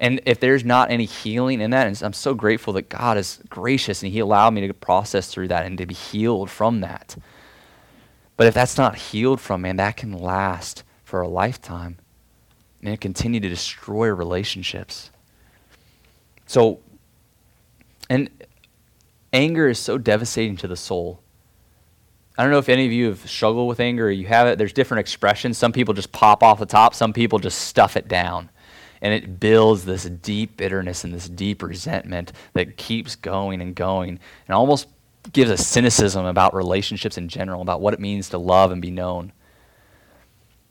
[0.00, 3.38] And if there's not any healing in that, and I'm so grateful that God is
[3.50, 7.16] gracious and He allowed me to process through that and to be healed from that.
[8.40, 11.98] But if that's not healed from, man, that can last for a lifetime
[12.82, 15.10] and continue to destroy relationships.
[16.46, 16.80] So,
[18.08, 18.30] and
[19.30, 21.20] anger is so devastating to the soul.
[22.38, 24.56] I don't know if any of you have struggled with anger or you have it.
[24.56, 25.58] There's different expressions.
[25.58, 28.48] Some people just pop off the top, some people just stuff it down.
[29.02, 34.18] And it builds this deep bitterness and this deep resentment that keeps going and going
[34.48, 34.86] and almost
[35.32, 38.90] gives a cynicism about relationships in general, about what it means to love and be
[38.90, 39.32] known.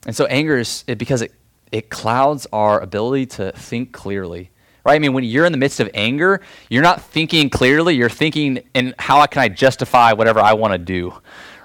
[0.06, 1.32] And so anger is it, because it,
[1.70, 4.50] it clouds our ability to think clearly.
[4.84, 4.94] Right?
[4.94, 8.62] I mean, when you're in the midst of anger, you're not thinking clearly, you're thinking
[8.74, 11.20] in how can I justify whatever I want to do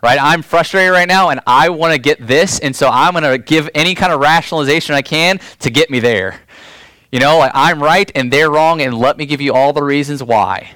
[0.06, 0.20] right?
[0.22, 3.40] I'm frustrated right now and I want to get this, and so I'm going to
[3.40, 6.40] give any kind of rationalization I can to get me there.
[7.12, 9.82] You know, like I'm right and they're wrong, and let me give you all the
[9.82, 10.70] reasons why.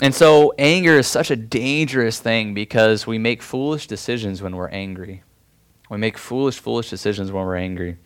[0.00, 4.68] And so anger is such a dangerous thing because we make foolish decisions when we're
[4.68, 5.22] angry.
[5.90, 7.96] We make foolish, foolish decisions when we're angry.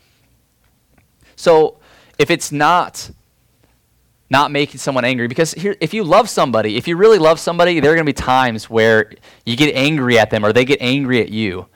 [1.36, 1.80] So
[2.18, 3.10] if it's not
[4.32, 5.28] not making someone angry.
[5.28, 8.12] Because here, if you love somebody, if you really love somebody, there are going to
[8.12, 9.12] be times where
[9.44, 11.66] you get angry at them or they get angry at you.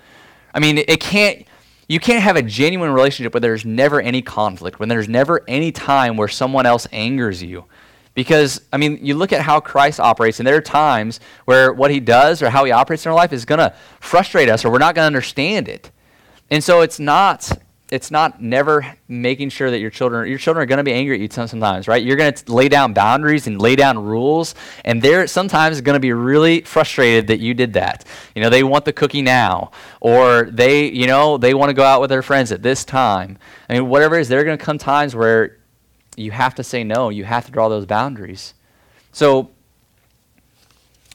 [0.52, 1.46] I mean, it can't.
[1.88, 5.70] You can't have a genuine relationship where there's never any conflict, when there's never any
[5.70, 7.66] time where someone else angers you.
[8.16, 11.90] Because, I mean, you look at how Christ operates, and there are times where what
[11.90, 14.72] he does or how he operates in our life is going to frustrate us or
[14.72, 15.92] we're not going to understand it.
[16.50, 17.52] And so it's not
[17.90, 21.14] it's not never making sure that your children your children are going to be angry
[21.14, 22.02] at you sometimes right?
[22.02, 26.00] You're going to lay down boundaries and lay down rules and they're sometimes going to
[26.00, 28.04] be really frustrated that you did that.
[28.34, 31.84] You know they want the cookie now or they you know they want to go
[31.84, 33.38] out with their friends at this time.
[33.68, 35.58] I mean whatever it is there are going to come times where
[36.16, 38.54] you have to say no you have to draw those boundaries
[39.12, 39.50] so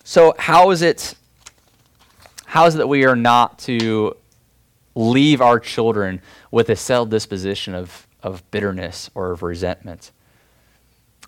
[0.04, 1.16] so how is it
[2.46, 4.16] how is it that we are not to
[4.96, 10.12] leave our children with a settled disposition of, of bitterness or of resentment.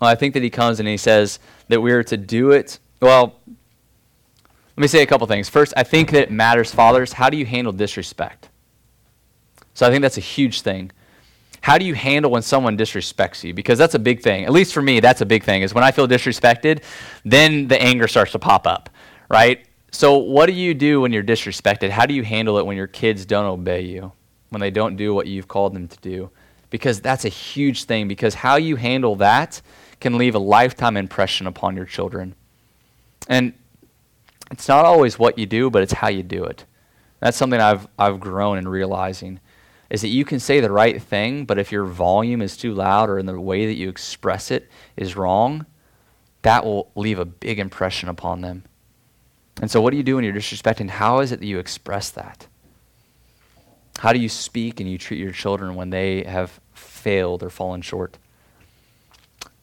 [0.00, 2.78] Well, I think that he comes and he says that we are to do it.
[3.00, 5.48] Well, let me say a couple things.
[5.48, 8.48] First, I think that it matters, fathers, how do you handle disrespect?
[9.72, 10.90] So I think that's a huge thing.
[11.64, 13.54] How do you handle when someone disrespects you?
[13.54, 14.44] Because that's a big thing.
[14.44, 15.62] At least for me, that's a big thing.
[15.62, 16.82] Is when I feel disrespected,
[17.24, 18.90] then the anger starts to pop up,
[19.30, 19.66] right?
[19.90, 21.88] So, what do you do when you're disrespected?
[21.88, 24.12] How do you handle it when your kids don't obey you,
[24.50, 26.28] when they don't do what you've called them to do?
[26.68, 29.62] Because that's a huge thing, because how you handle that
[30.00, 32.34] can leave a lifetime impression upon your children.
[33.26, 33.54] And
[34.50, 36.66] it's not always what you do, but it's how you do it.
[37.20, 39.40] That's something I've, I've grown in realizing
[39.90, 43.10] is that you can say the right thing, but if your volume is too loud
[43.10, 45.66] or in the way that you express it is wrong,
[46.42, 48.64] that will leave a big impression upon them.
[49.60, 50.90] And so, what do you do when you're disrespecting?
[50.90, 52.46] How is it that you express that?
[53.98, 57.80] How do you speak and you treat your children when they have failed or fallen
[57.80, 58.18] short?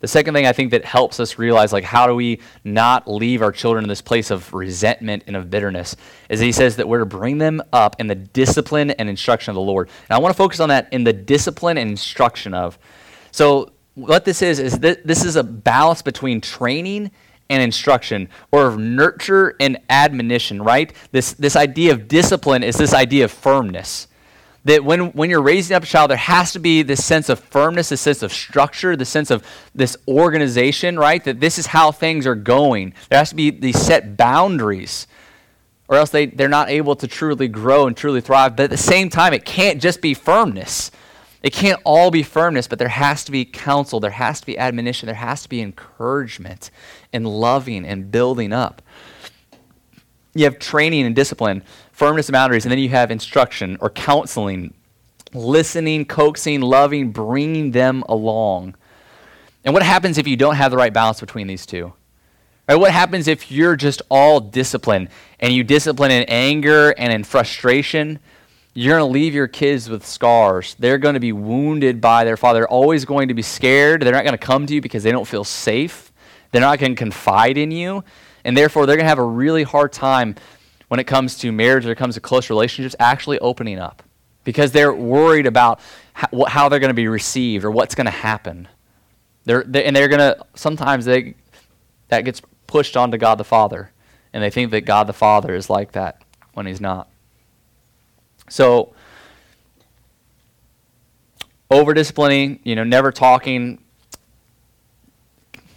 [0.01, 3.43] The second thing I think that helps us realize, like, how do we not leave
[3.43, 5.95] our children in this place of resentment and of bitterness,
[6.27, 9.51] is that he says that we're to bring them up in the discipline and instruction
[9.51, 9.89] of the Lord.
[10.09, 12.79] And I want to focus on that in the discipline and instruction of.
[13.31, 17.11] So, what this is, is that this is a balance between training
[17.49, 20.93] and instruction, or of nurture and admonition, right?
[21.11, 24.07] This, this idea of discipline is this idea of firmness
[24.65, 27.39] that when, when you're raising up a child, there has to be this sense of
[27.39, 31.23] firmness, this sense of structure, the sense of this organization, right?
[31.23, 32.93] That this is how things are going.
[33.09, 35.07] There has to be these set boundaries,
[35.87, 38.55] or else they, they're not able to truly grow and truly thrive.
[38.55, 40.91] But at the same time, it can't just be firmness.
[41.41, 44.59] It can't all be firmness, but there has to be counsel, there has to be
[44.59, 46.69] admonition, there has to be encouragement
[47.11, 48.83] and loving and building up.
[50.35, 51.63] You have training and discipline
[52.01, 54.73] firmness of boundaries, and then you have instruction or counseling,
[55.35, 58.73] listening, coaxing, loving, bringing them along.
[59.63, 61.93] And what happens if you don't have the right balance between these two?
[62.67, 67.23] Right, what happens if you're just all discipline and you discipline in anger and in
[67.23, 68.17] frustration?
[68.73, 70.75] You're going to leave your kids with scars.
[70.79, 72.61] They're going to be wounded by their father.
[72.61, 74.01] They're always going to be scared.
[74.01, 76.11] They're not going to come to you because they don't feel safe.
[76.49, 78.03] They're not going to confide in you.
[78.43, 80.33] And therefore, they're going to have a really hard time
[80.91, 84.03] when it comes to marriage or it comes to close relationships actually opening up
[84.43, 85.79] because they're worried about
[86.11, 88.67] how, how they're going to be received or what's going to happen.
[89.45, 91.35] They're, they, and they're going to, sometimes they,
[92.09, 93.93] that gets pushed onto God the Father.
[94.33, 96.23] And they think that God the Father is like that
[96.55, 97.07] when he's not.
[98.49, 98.93] So,
[101.69, 103.81] over disciplining, you know, never talking,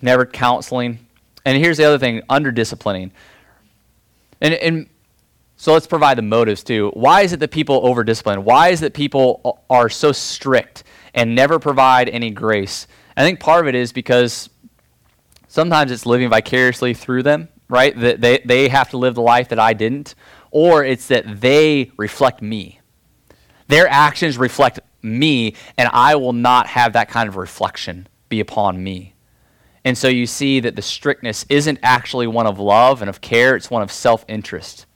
[0.03, 1.07] never counseling.
[1.45, 3.13] And here's the other thing under disciplining.
[4.41, 4.89] And, and
[5.57, 6.91] so let's provide the motives too.
[6.95, 8.45] Why is it that people over discipline?
[8.45, 10.85] Why is it that people are so strict
[11.15, 12.87] and never provide any grace?
[13.17, 14.51] I think part of it is because
[15.47, 17.99] sometimes it's living vicariously through them, right?
[17.99, 20.17] That they, they have to live the life that I didn't,
[20.51, 22.81] or it's that they reflect me.
[23.69, 28.83] Their actions reflect me, and I will not have that kind of reflection be upon
[28.83, 29.15] me.
[29.85, 33.55] And so you see that the strictness isn't actually one of love and of care,
[33.55, 34.87] it's one of self interest.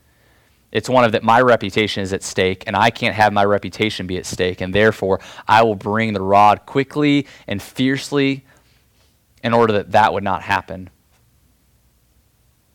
[0.71, 4.07] It's one of that my reputation is at stake, and I can't have my reputation
[4.07, 8.45] be at stake, and therefore I will bring the rod quickly and fiercely
[9.43, 10.91] in order that that would not happen.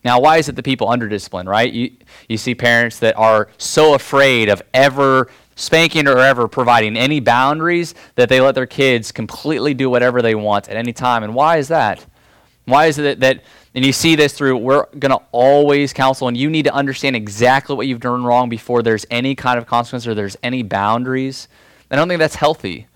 [0.04, 1.72] Now, why is it the people under discipline, right?
[1.72, 1.90] You,
[2.28, 7.94] you see parents that are so afraid of ever spanking or ever providing any boundaries
[8.16, 11.22] that they let their kids completely do whatever they want at any time.
[11.22, 12.04] And why is that?
[12.66, 13.42] Why is it that,
[13.74, 17.14] and you see this through, we're going to always counsel, and you need to understand
[17.16, 21.48] exactly what you've done wrong before there's any kind of consequence or there's any boundaries.
[21.90, 22.86] I don't think that's healthy.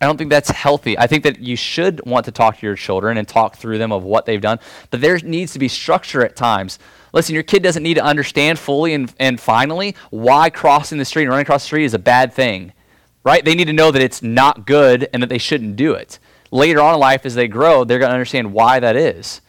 [0.00, 0.96] I don't think that's healthy.
[0.96, 3.90] I think that you should want to talk to your children and talk through them
[3.90, 4.60] of what they've done,
[4.90, 6.78] but there needs to be structure at times.
[7.12, 11.24] Listen, your kid doesn't need to understand fully and, and finally why crossing the street
[11.24, 12.72] and running across the street is a bad thing,
[13.24, 13.44] right?
[13.44, 16.20] They need to know that it's not good and that they shouldn't do it.
[16.50, 19.40] Later on in life, as they grow, they're going to understand why that is.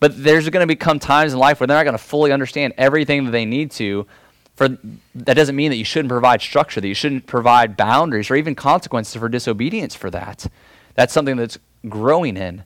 [0.00, 2.74] But there's going to become times in life where they're not going to fully understand
[2.76, 4.06] everything that they need to.
[4.54, 4.68] For
[5.14, 8.54] that doesn't mean that you shouldn't provide structure, that you shouldn't provide boundaries or even
[8.54, 10.46] consequences for disobedience for that.
[10.94, 12.64] That's something that's growing in.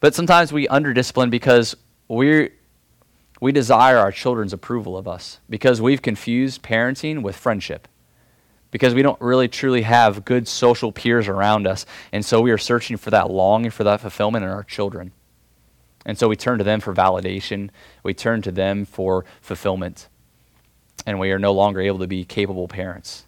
[0.00, 1.76] But sometimes we underdiscipline because
[2.08, 2.50] we
[3.40, 7.88] we desire our children's approval of us because we've confused parenting with friendship.
[8.72, 11.86] Because we don't really truly have good social peers around us.
[12.10, 15.12] And so we are searching for that longing for that fulfillment in our children.
[16.04, 17.70] And so we turn to them for validation,
[18.02, 20.08] we turn to them for fulfillment,
[21.06, 23.26] and we are no longer able to be capable parents.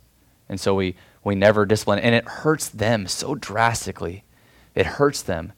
[0.48, 4.24] And so we, we never discipline, and it hurts them so drastically.
[4.74, 5.52] It hurts them.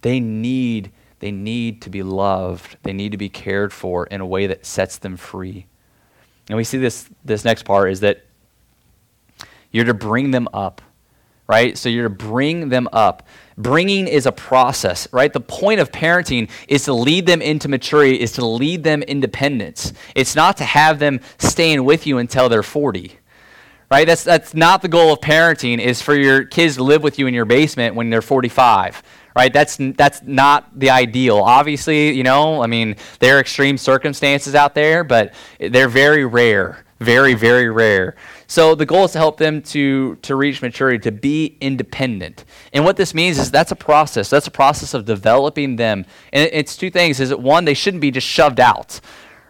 [0.00, 4.26] They need, they need to be loved, they need to be cared for in a
[4.26, 5.66] way that sets them free.
[6.48, 8.24] And we see this, this next part is that
[9.70, 10.82] you're to bring them up,
[11.46, 11.76] right?
[11.76, 13.26] So you're to bring them up.
[13.58, 15.32] Bringing is a process, right?
[15.32, 19.94] The point of parenting is to lead them into maturity, is to lead them independence.
[20.14, 23.18] It's not to have them staying with you until they're 40.
[23.88, 24.04] Right?
[24.04, 27.28] That's that's not the goal of parenting is for your kids to live with you
[27.28, 29.00] in your basement when they're 45.
[29.36, 29.52] Right?
[29.52, 31.38] That's that's not the ideal.
[31.38, 36.84] Obviously, you know, I mean, there are extreme circumstances out there, but they're very rare.
[36.98, 38.16] Very, very rare.
[38.46, 42.44] So the goal is to help them to, to reach maturity, to be independent.
[42.72, 44.30] And what this means is that's a process.
[44.30, 46.06] That's a process of developing them.
[46.32, 47.18] And it's two things.
[47.18, 49.00] Is one, they shouldn't be just shoved out.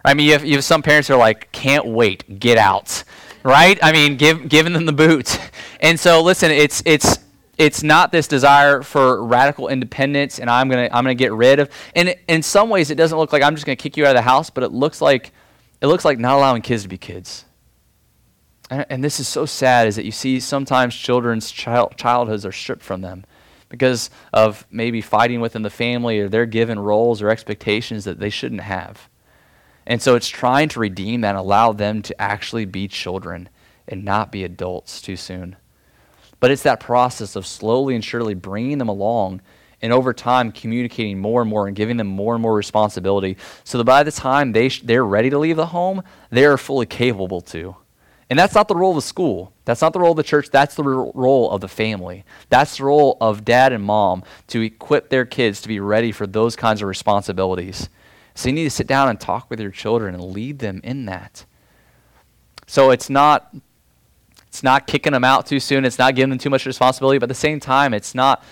[0.04, 3.04] I mean, you have, you have some parents who are like, can't wait, get out.
[3.42, 3.78] Right?
[3.82, 5.38] I mean, give, giving them the boot.
[5.78, 7.18] And so listen, it's it's
[7.58, 11.32] It's not this desire for radical independence and I'm going to I'm going to get
[11.32, 11.70] rid of.
[11.94, 14.10] And in some ways it doesn't look like I'm just going to kick you out
[14.10, 15.32] of the house, but it looks like
[15.80, 17.45] it looks like not allowing kids to be kids.
[18.70, 22.52] And, and this is so sad is that you see sometimes children's child, childhoods are
[22.52, 23.24] stripped from them
[23.68, 28.30] because of maybe fighting within the family or they're given roles or expectations that they
[28.30, 29.08] shouldn't have.
[29.86, 33.48] And so it's trying to redeem that and allow them to actually be children
[33.86, 35.56] and not be adults too soon.
[36.40, 39.42] But it's that process of slowly and surely bringing them along
[39.80, 43.78] and over time communicating more and more and giving them more and more responsibility so
[43.78, 47.40] that by the time they sh- they're ready to leave the home, they're fully capable
[47.40, 47.76] to.
[48.28, 49.52] And that's not the role of the school.
[49.64, 50.50] That's not the role of the church.
[50.50, 52.24] That's the role of the family.
[52.48, 56.26] That's the role of dad and mom to equip their kids to be ready for
[56.26, 57.88] those kinds of responsibilities.
[58.34, 61.06] So you need to sit down and talk with your children and lead them in
[61.06, 61.44] that.
[62.66, 63.54] So it's not
[64.48, 65.84] it's not kicking them out too soon.
[65.84, 68.42] It's not giving them too much responsibility, but at the same time, it's not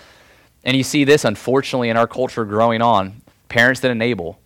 [0.63, 3.21] and you see this unfortunately in our culture growing on.
[3.49, 4.39] Parents that enable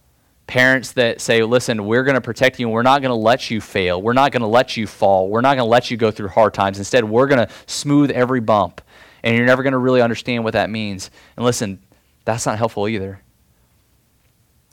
[0.50, 3.52] parents that say, listen, we're going to protect you and we're not going to let
[3.52, 4.02] you fail.
[4.02, 5.30] We're not going to let you fall.
[5.30, 6.80] We're not going to let you go through hard times.
[6.80, 8.82] Instead, we're going to smooth every bump.
[9.24, 11.12] And you're never going to really understand what that means.
[11.38, 11.80] And listen,
[12.26, 13.22] that's not helpful either.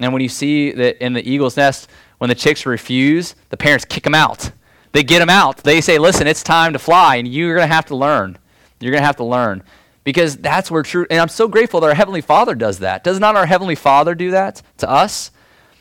[0.00, 3.84] And when you see that in the eagle's nest, when the chicks refuse, the parents
[3.84, 4.50] kick them out.
[4.92, 5.58] They get them out.
[5.58, 8.38] They say, listen, it's time to fly, and you're going to have to learn.
[8.80, 9.62] You're going to have to learn.
[10.04, 13.04] Because that's where true, and I'm so grateful that our Heavenly Father does that.
[13.04, 15.32] Does not our Heavenly Father do that to us?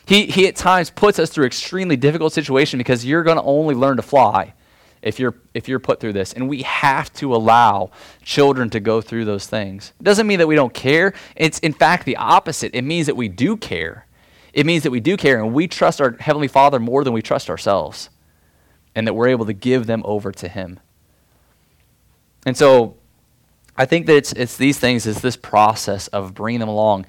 [0.06, 3.74] He, he at times puts us through extremely difficult situations because you're going to only
[3.74, 4.54] learn to fly
[5.02, 6.32] if you're, if you're put through this.
[6.32, 7.90] And we have to allow
[8.22, 9.92] children to go through those things.
[9.98, 11.12] It doesn't mean that we don't care.
[11.34, 12.72] It's, in fact, the opposite.
[12.72, 14.06] It means that we do care.
[14.52, 17.20] It means that we do care and we trust our Heavenly Father more than we
[17.20, 18.08] trust ourselves.
[18.94, 20.78] And that we're able to give them over to Him.
[22.46, 22.96] And so
[23.76, 27.06] I think that it's, it's these things, it's this process of bringing them along.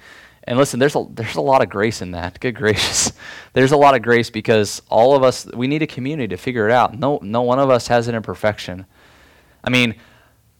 [0.48, 2.40] And listen, there's a, there's a lot of grace in that.
[2.40, 3.12] Good gracious.
[3.52, 6.66] There's a lot of grace because all of us, we need a community to figure
[6.66, 6.98] it out.
[6.98, 8.86] No, no one of us has an imperfection.
[9.62, 9.94] I mean,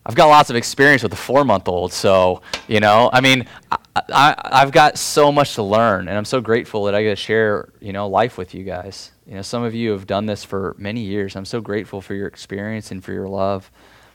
[0.05, 3.47] I've got lots of experience with a four month old, so, you know, I mean,
[3.71, 7.11] I, I, have got so much to learn, and I'm so grateful that I get
[7.11, 9.13] to share, you know, life with you guys.
[9.27, 11.35] You know, some of you have done this for many years.
[11.35, 13.71] I'm so grateful for your experience and for your love,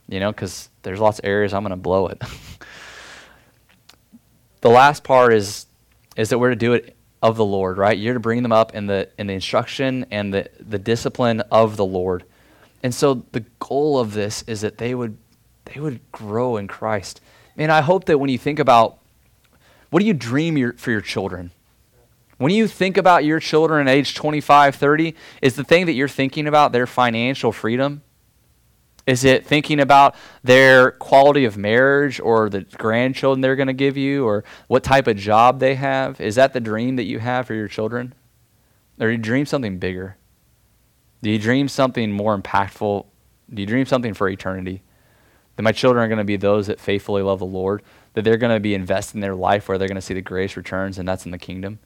[0.08, 2.22] you know, because there's lots of areas I'm going to blow it.
[4.64, 5.68] the last part is
[6.16, 7.98] is that we're to do it of the Lord, right?
[7.98, 11.76] You're to bring them up in the in the instruction and the, the discipline of
[11.76, 12.24] the Lord.
[12.82, 15.18] And so the goal of this is that they would
[15.66, 17.20] they would grow in Christ.
[17.58, 19.00] And I hope that when you think about
[19.90, 21.52] what do you dream your, for your children?
[22.38, 26.08] When you think about your children at age 25, 30, is the thing that you're
[26.08, 28.02] thinking about their financial freedom?
[29.06, 33.98] Is it thinking about their quality of marriage or the grandchildren they're going to give
[33.98, 36.22] you or what type of job they have?
[36.22, 38.14] Is that the dream that you have for your children?
[39.00, 40.18] Or do you dream something bigger?
[41.22, 43.06] Do you dream something more impactful?
[43.54, 44.84] Do you dream something for eternity?
[45.58, 47.84] That my children are going to be those that faithfully love the Lord,
[48.14, 50.22] that they're going to be invested in their life where they're going to see the
[50.22, 51.80] grace returns, and that's in the kingdom?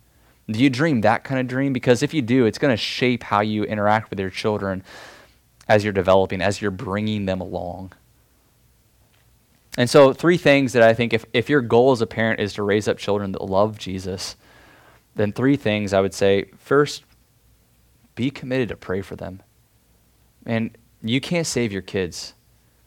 [0.49, 1.73] Do you dream that kind of dream?
[1.73, 4.83] Because if you do, it's going to shape how you interact with your children
[5.67, 7.93] as you're developing, as you're bringing them along.
[9.77, 12.53] And so, three things that I think if, if your goal as a parent is
[12.53, 14.35] to raise up children that love Jesus,
[15.15, 16.45] then three things I would say.
[16.57, 17.03] First,
[18.15, 19.43] be committed to pray for them.
[20.45, 22.33] And you can't save your kids.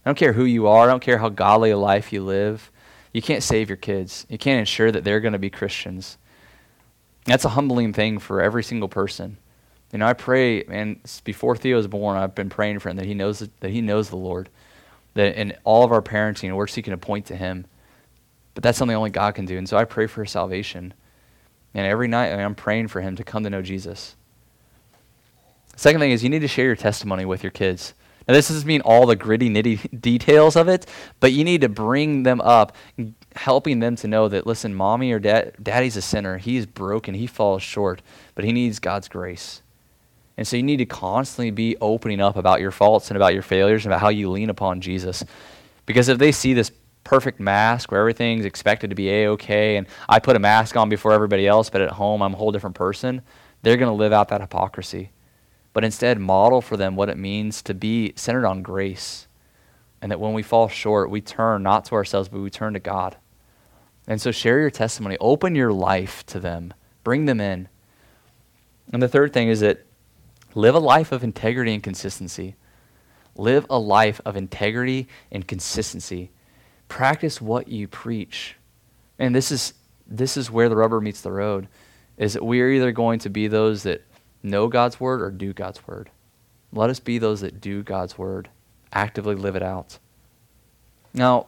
[0.04, 2.70] I don't care who you are, I don't care how godly a life you live.
[3.12, 4.24] You can't save your kids.
[4.28, 6.16] You can't ensure that they're going to be Christians.
[7.24, 9.36] That's a humbling thing for every single person.
[9.92, 13.06] You know, I pray, and before Theo was born, I've been praying for him that
[13.06, 14.48] he knows that he knows the Lord,
[15.14, 17.66] that in all of our parenting, we're seeking to point to Him.
[18.54, 20.94] But that's something only God can do, and so I pray for his salvation.
[21.74, 24.16] And every night, I mean, I'm praying for him to come to know Jesus.
[25.76, 27.94] Second thing is, you need to share your testimony with your kids.
[28.26, 30.86] Now, this doesn't mean all the gritty, nitty details of it,
[31.20, 32.76] but you need to bring them up,
[33.34, 36.38] helping them to know that, listen, mommy or dad, daddy's a sinner.
[36.38, 37.14] He's broken.
[37.14, 38.02] He falls short,
[38.34, 39.62] but he needs God's grace.
[40.36, 43.42] And so you need to constantly be opening up about your faults and about your
[43.42, 45.24] failures and about how you lean upon Jesus.
[45.86, 46.72] Because if they see this
[47.04, 51.12] perfect mask where everything's expected to be A-OK and I put a mask on before
[51.12, 53.22] everybody else, but at home I'm a whole different person,
[53.62, 55.10] they're going to live out that hypocrisy.
[55.72, 59.26] But instead, model for them what it means to be centered on grace.
[60.02, 62.80] And that when we fall short, we turn not to ourselves, but we turn to
[62.80, 63.16] God.
[64.06, 65.16] And so share your testimony.
[65.20, 66.72] Open your life to them.
[67.04, 67.68] Bring them in.
[68.92, 69.84] And the third thing is that
[70.54, 72.56] Live a life of integrity and consistency.
[73.36, 76.30] Live a life of integrity and consistency.
[76.88, 78.56] Practice what you preach.
[79.18, 79.74] And this is
[80.06, 81.68] this is where the rubber meets the road.
[82.16, 84.04] Is that we are either going to be those that
[84.42, 86.10] know God's word or do God's word.
[86.72, 88.48] Let us be those that do God's word,
[88.92, 89.98] actively live it out.
[91.14, 91.46] Now,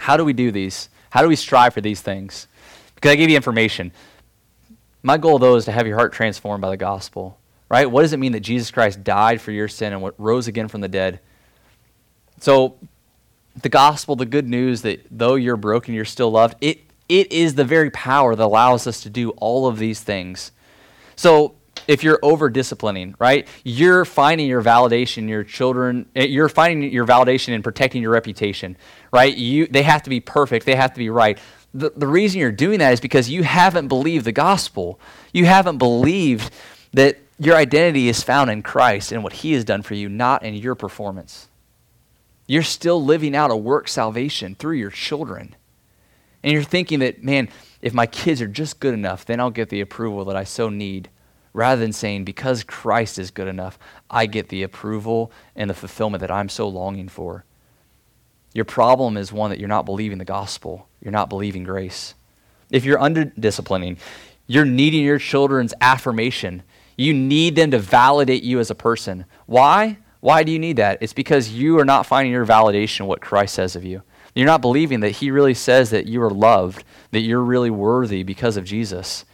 [0.00, 0.88] how do we do these?
[1.10, 2.48] How do we strive for these things?
[2.94, 3.92] Because I gave you information.
[5.02, 7.38] My goal, though, is to have your heart transformed by the gospel.
[7.68, 7.90] Right?
[7.90, 10.80] What does it mean that Jesus Christ died for your sin and rose again from
[10.80, 11.20] the dead?
[12.40, 12.78] So,
[13.62, 17.54] the gospel, the good news that though you're broken, you're still loved, it, it is
[17.54, 20.52] the very power that allows us to do all of these things.
[21.16, 21.54] So,
[21.86, 23.46] if you're over disciplining, right?
[23.62, 28.76] You're finding your validation your children, eh, you're finding your validation in protecting your reputation,
[29.12, 29.34] right?
[29.34, 31.38] You they have to be perfect, they have to be right.
[31.72, 35.00] The, the reason you're doing that is because you haven't believed the gospel.
[35.32, 36.52] You haven't believed
[36.92, 40.42] that your identity is found in Christ and what he has done for you, not
[40.42, 41.48] in your performance.
[42.46, 45.56] You're still living out a work salvation through your children.
[46.42, 47.48] And you're thinking that, man,
[47.80, 50.68] if my kids are just good enough, then I'll get the approval that I so
[50.68, 51.08] need
[51.54, 53.78] rather than saying, because Christ is good enough,
[54.10, 57.44] I get the approval and the fulfillment that I'm so longing for.
[58.52, 62.14] Your problem is one that you're not believing the gospel, you're not believing grace.
[62.70, 63.98] If you're under disciplining,
[64.46, 66.62] you're needing your children's affirmation.
[66.96, 69.24] You need them to validate you as a person.
[69.46, 69.98] Why?
[70.20, 70.98] Why do you need that?
[71.00, 74.02] It's because you are not finding your validation what Christ says of you.
[74.34, 78.22] You're not believing that He really says that you are loved, that you're really worthy
[78.22, 79.24] because of Jesus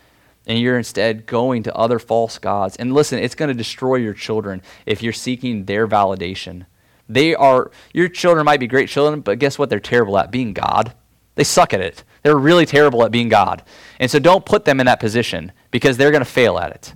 [0.46, 2.76] and you're instead going to other false gods.
[2.76, 6.66] And listen, it's going to destroy your children if you're seeking their validation.
[7.08, 10.30] They are your children might be great children, but guess what they're terrible at?
[10.30, 10.94] Being God.
[11.34, 12.04] They suck at it.
[12.22, 13.62] They're really terrible at being God.
[13.98, 16.94] And so don't put them in that position because they're going to fail at it.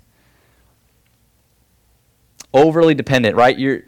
[2.55, 3.59] Overly dependent, right?
[3.59, 3.83] You're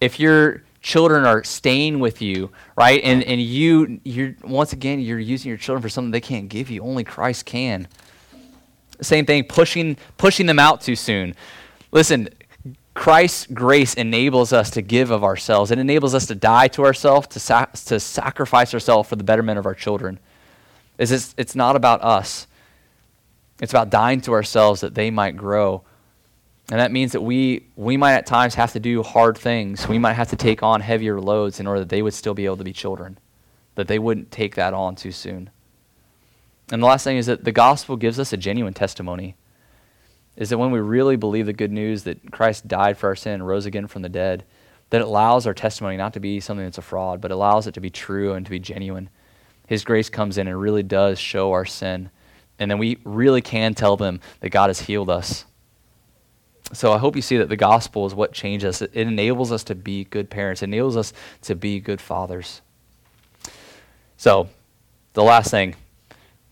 [0.00, 3.00] if your children are staying with you, right?
[3.02, 6.68] And and you you're once again you're using your children for something they can't give
[6.68, 6.82] you.
[6.82, 7.88] Only Christ can.
[9.00, 11.34] Same thing, pushing, pushing them out too soon.
[11.90, 12.28] Listen,
[12.94, 15.70] Christ's grace enables us to give of ourselves.
[15.70, 19.66] It enables us to die to ourselves, to, to sacrifice ourselves for the betterment of
[19.66, 20.18] our children.
[20.98, 22.46] It's, just, it's not about us.
[23.62, 25.82] It's about dying to ourselves that they might grow.
[26.70, 29.88] And that means that we, we might at times have to do hard things.
[29.88, 32.44] We might have to take on heavier loads in order that they would still be
[32.44, 33.18] able to be children,
[33.74, 35.50] that they wouldn't take that on too soon.
[36.70, 39.34] And the last thing is that the gospel gives us a genuine testimony.
[40.36, 43.34] Is that when we really believe the good news that Christ died for our sin
[43.34, 44.44] and rose again from the dead,
[44.90, 47.80] that allows our testimony not to be something that's a fraud, but allows it to
[47.80, 49.10] be true and to be genuine.
[49.66, 52.10] His grace comes in and really does show our sin.
[52.60, 55.44] And then we really can tell them that God has healed us.
[56.72, 58.82] So I hope you see that the gospel is what changes us.
[58.82, 61.12] It enables us to be good parents, it enables us
[61.42, 62.60] to be good fathers.
[64.16, 64.48] So,
[65.14, 65.74] the last thing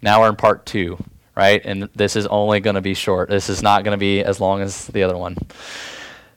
[0.01, 0.99] now we're in part two,
[1.37, 1.61] right?
[1.65, 3.29] And this is only going to be short.
[3.29, 5.37] This is not going to be as long as the other one.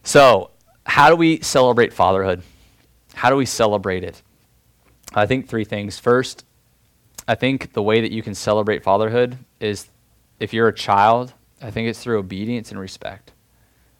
[0.03, 0.51] So,
[0.86, 2.43] how do we celebrate fatherhood?
[3.13, 4.21] How do we celebrate it?
[5.13, 5.99] I think three things.
[5.99, 6.43] First,
[7.27, 9.88] I think the way that you can celebrate fatherhood is
[10.39, 13.32] if you're a child, I think it's through obedience and respect.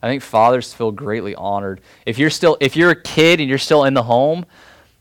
[0.01, 1.81] I think fathers feel greatly honored.
[2.05, 4.45] If you're still if you're a kid and you're still in the home,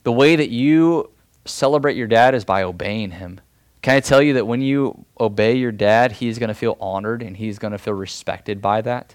[0.03, 1.11] the way that you
[1.45, 3.41] celebrate your dad is by obeying him.
[3.83, 7.23] Can I tell you that when you obey your dad, he's going to feel honored
[7.23, 9.15] and he's going to feel respected by that?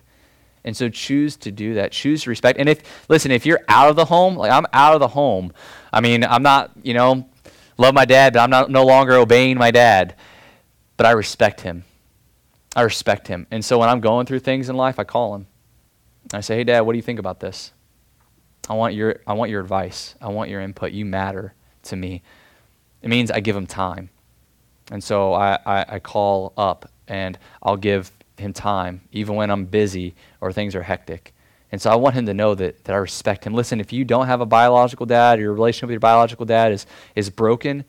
[0.64, 1.92] And so choose to do that.
[1.92, 2.60] Choose to respect.
[2.60, 5.54] And if, listen, if you're out of the home, like I'm out of the home,
[5.94, 7.30] I mean, I'm not, you know,
[7.78, 10.16] love my dad, but I'm not no longer obeying my dad.
[10.98, 11.84] But I respect him.
[12.76, 13.46] I respect him.
[13.52, 15.46] And so when I'm going through things in life, I call him.
[16.34, 17.72] I say, hey, dad, what do you think about this?
[18.70, 20.16] I want your, I want your advice.
[20.22, 20.92] I want your input.
[20.92, 21.54] You matter
[21.84, 22.24] to me.
[23.02, 24.10] It means I give him time.
[24.92, 29.66] And so I, I, I call up and I'll give him time, even when I'm
[29.66, 31.34] busy or things are hectic.
[31.72, 33.54] And so I want him to know that, that I respect him.
[33.54, 36.72] Listen, if you don't have a biological dad, or your relationship with your biological dad
[36.72, 37.84] is, is broken,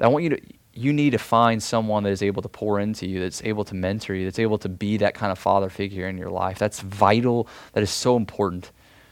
[0.00, 0.40] I want you to,
[0.76, 3.74] you need to find someone that is able to pour into you, that's able to
[3.74, 6.58] mentor you, that's able to be that kind of father figure in your life.
[6.58, 7.48] That's vital.
[7.72, 8.70] That is so important.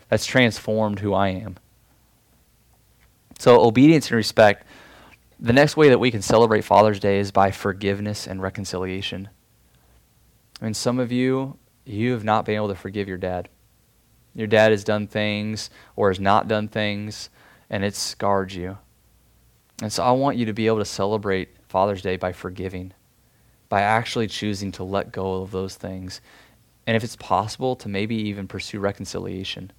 [0.09, 1.57] That's transformed who I am.
[3.39, 4.67] So obedience and respect
[5.41, 9.29] the next way that we can celebrate Father's Day is by forgiveness and reconciliation.
[10.61, 13.49] I mean, some of you, you have not been able to forgive your dad.
[14.35, 17.31] Your dad has done things or has not done things,
[17.69, 18.79] and it's scarred you.
[19.83, 22.93] And so I want you to be able to celebrate Father's Day by forgiving,
[23.69, 26.21] by actually choosing to let go of those things.
[26.87, 29.73] And if it's possible, to maybe even pursue reconciliation.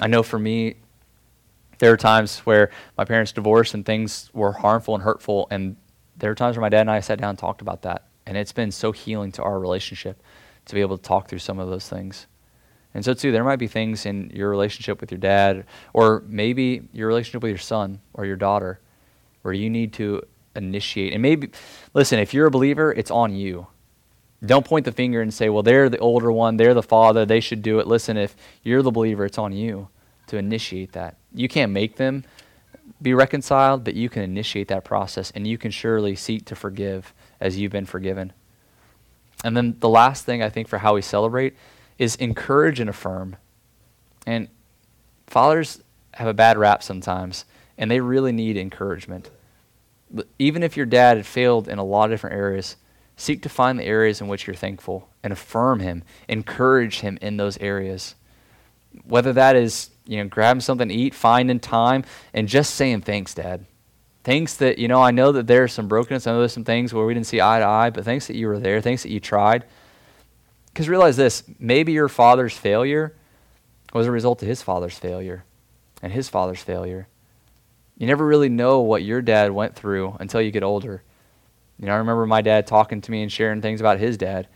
[0.00, 0.76] I know for me,
[1.78, 5.76] There are times where my parents divorced and things were harmful and hurtful, and
[6.16, 8.06] there are times where my dad and I sat down and talked about that.
[8.26, 10.20] And it's been so healing to our relationship
[10.66, 12.26] to be able to talk through some of those things.
[12.94, 16.88] And so, too, there might be things in your relationship with your dad, or maybe
[16.92, 18.80] your relationship with your son or your daughter,
[19.42, 20.22] where you need to
[20.56, 21.12] initiate.
[21.12, 21.50] And maybe,
[21.94, 23.66] listen, if you're a believer, it's on you.
[24.44, 27.40] Don't point the finger and say, well, they're the older one, they're the father, they
[27.40, 27.86] should do it.
[27.86, 29.88] Listen, if you're the believer, it's on you
[30.28, 31.16] to initiate that.
[31.34, 32.24] You can't make them
[33.02, 37.12] be reconciled, but you can initiate that process and you can surely seek to forgive
[37.40, 38.32] as you've been forgiven.
[39.44, 41.56] And then the last thing I think for how we celebrate
[41.98, 43.36] is encourage and affirm.
[44.26, 44.48] And
[45.26, 45.82] fathers
[46.14, 47.44] have a bad rap sometimes,
[47.76, 49.30] and they really need encouragement.
[50.38, 52.76] Even if your dad had failed in a lot of different areas,
[53.16, 57.36] seek to find the areas in which you're thankful and affirm him, encourage him in
[57.36, 58.14] those areas.
[59.04, 63.34] Whether that is, you know, grabbing something to eat, finding time, and just saying thanks,
[63.34, 63.66] Dad.
[64.24, 66.26] Thanks that, you know, I know that there's some brokenness.
[66.26, 68.36] I know there's some things where we didn't see eye to eye, but thanks that
[68.36, 68.80] you were there.
[68.80, 69.64] Thanks that you tried.
[70.78, 73.12] Because realize this maybe your father's failure
[73.92, 75.42] was a result of his father's failure
[76.02, 77.08] and his father's failure.
[77.96, 81.02] You never really know what your dad went through until you get older.
[81.80, 84.46] You know, I remember my dad talking to me and sharing things about his dad.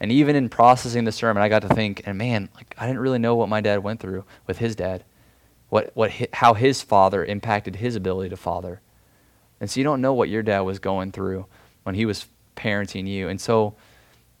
[0.00, 3.00] And even in processing the sermon, I got to think, and man, like I didn't
[3.00, 5.02] really know what my dad went through with his dad,
[5.70, 8.82] what, what, how his father impacted his ability to father.
[9.62, 11.46] And so you don't know what your dad was going through
[11.84, 13.30] when he was parenting you.
[13.30, 13.76] And so,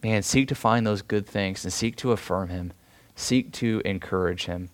[0.02, 2.72] man, seek to find those good things and seek to affirm him,
[3.14, 4.70] seek to encourage him.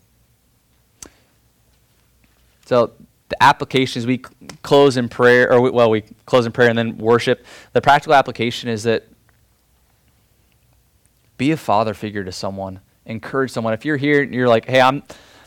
[2.65, 2.93] So
[3.29, 4.19] the applications we
[4.61, 7.45] close in prayer, or we, well, we close in prayer and then worship.
[7.73, 9.07] The practical application is that
[11.37, 12.79] be a father figure to someone.
[13.05, 13.73] Encourage someone.
[13.73, 15.03] If you're here and you're like, hey, I'm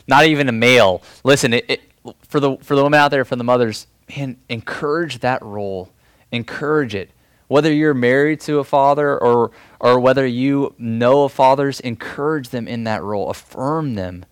[0.06, 1.80] not even a male, listen, it, it,
[2.28, 5.90] for, the, for the women out there, for the mothers, man, encourage that role.
[6.32, 7.10] Encourage it.
[7.50, 12.68] Whether you're married to a father or, or whether you know of fathers, encourage them
[12.68, 13.28] in that role.
[13.28, 14.24] Affirm them.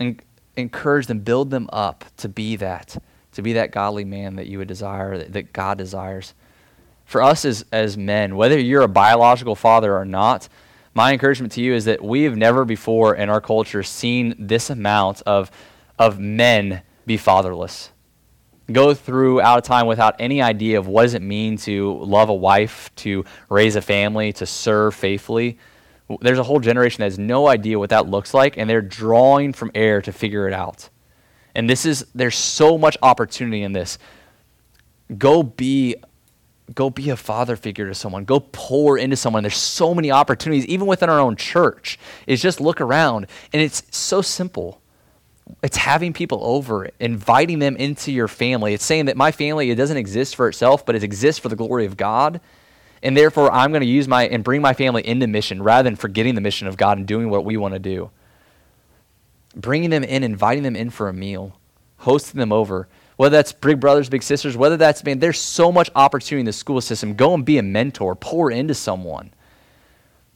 [0.00, 0.20] And
[0.56, 3.00] encourage them, build them up to be that,
[3.32, 6.34] to be that godly man that you would desire, that, that God desires
[7.08, 10.46] for us as, as men, whether you're a biological father or not,
[10.92, 14.68] my encouragement to you is that we have never before in our culture seen this
[14.68, 15.50] amount of,
[15.98, 17.92] of men be fatherless.
[18.70, 22.28] Go through out of time without any idea of what does it mean to love
[22.28, 25.58] a wife, to raise a family, to serve faithfully.
[26.20, 29.52] There's a whole generation that has no idea what that looks like, and they're drawing
[29.52, 30.90] from air to figure it out.
[31.54, 33.98] And this is there's so much opportunity in this.
[35.16, 35.96] Go be
[36.74, 40.66] go be a father figure to someone go pour into someone there's so many opportunities
[40.66, 44.80] even within our own church is just look around and it's so simple
[45.62, 49.76] it's having people over inviting them into your family it's saying that my family it
[49.76, 52.40] doesn't exist for itself but it exists for the glory of god
[53.02, 55.96] and therefore i'm going to use my and bring my family into mission rather than
[55.96, 58.10] forgetting the mission of god and doing what we want to do
[59.56, 61.58] bringing them in inviting them in for a meal
[61.98, 62.88] hosting them over
[63.18, 66.52] whether that's big brothers, big sisters, whether that's, man, there's so much opportunity in the
[66.52, 67.14] school system.
[67.14, 69.32] Go and be a mentor, pour into someone.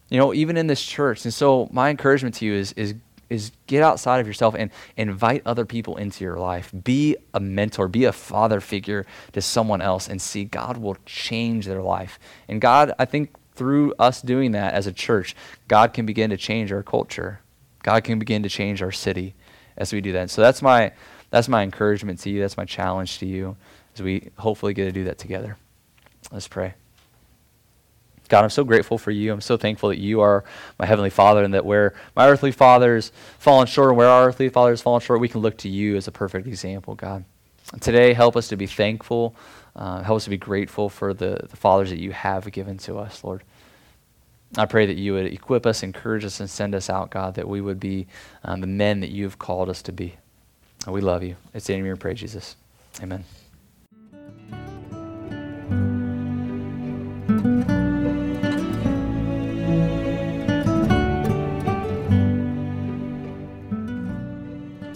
[0.09, 1.25] You know, even in this church.
[1.25, 2.97] And so my encouragement to you is, is,
[3.33, 6.73] is get outside of yourself and invite other people into your life.
[6.85, 11.67] Be a mentor, be a father figure to someone else and see God will change
[11.67, 12.19] their life.
[12.49, 15.35] And God, I think through us doing that as a church,
[15.69, 17.41] God can begin to change our culture.
[17.83, 19.35] God can begin to change our city
[19.77, 20.31] as we do that.
[20.31, 20.93] So that's my
[21.31, 22.41] that's my encouragement to you.
[22.41, 23.57] That's my challenge to you
[23.95, 25.57] as we hopefully get to do that together.
[26.31, 26.75] Let's pray.
[28.33, 29.31] God, I'm so grateful for you.
[29.31, 30.43] I'm so thankful that you are
[30.79, 34.49] my heavenly Father and that where my earthly fathers fallen short and where our earthly
[34.49, 37.27] fathers fallen short, we can look to you as a perfect example, God.
[37.83, 39.37] Today, help us to be thankful.
[39.77, 42.97] Uh, help us to be grateful for the, the fathers that you have given to
[42.97, 43.43] us, Lord.
[44.57, 47.47] I pray that you would equip us, encourage us, and send us out, God, that
[47.47, 48.07] we would be
[48.45, 50.15] um, the men that you have called us to be.
[50.87, 51.37] We love you.
[51.53, 52.57] It's of your prayer, Jesus.
[53.03, 53.25] Amen.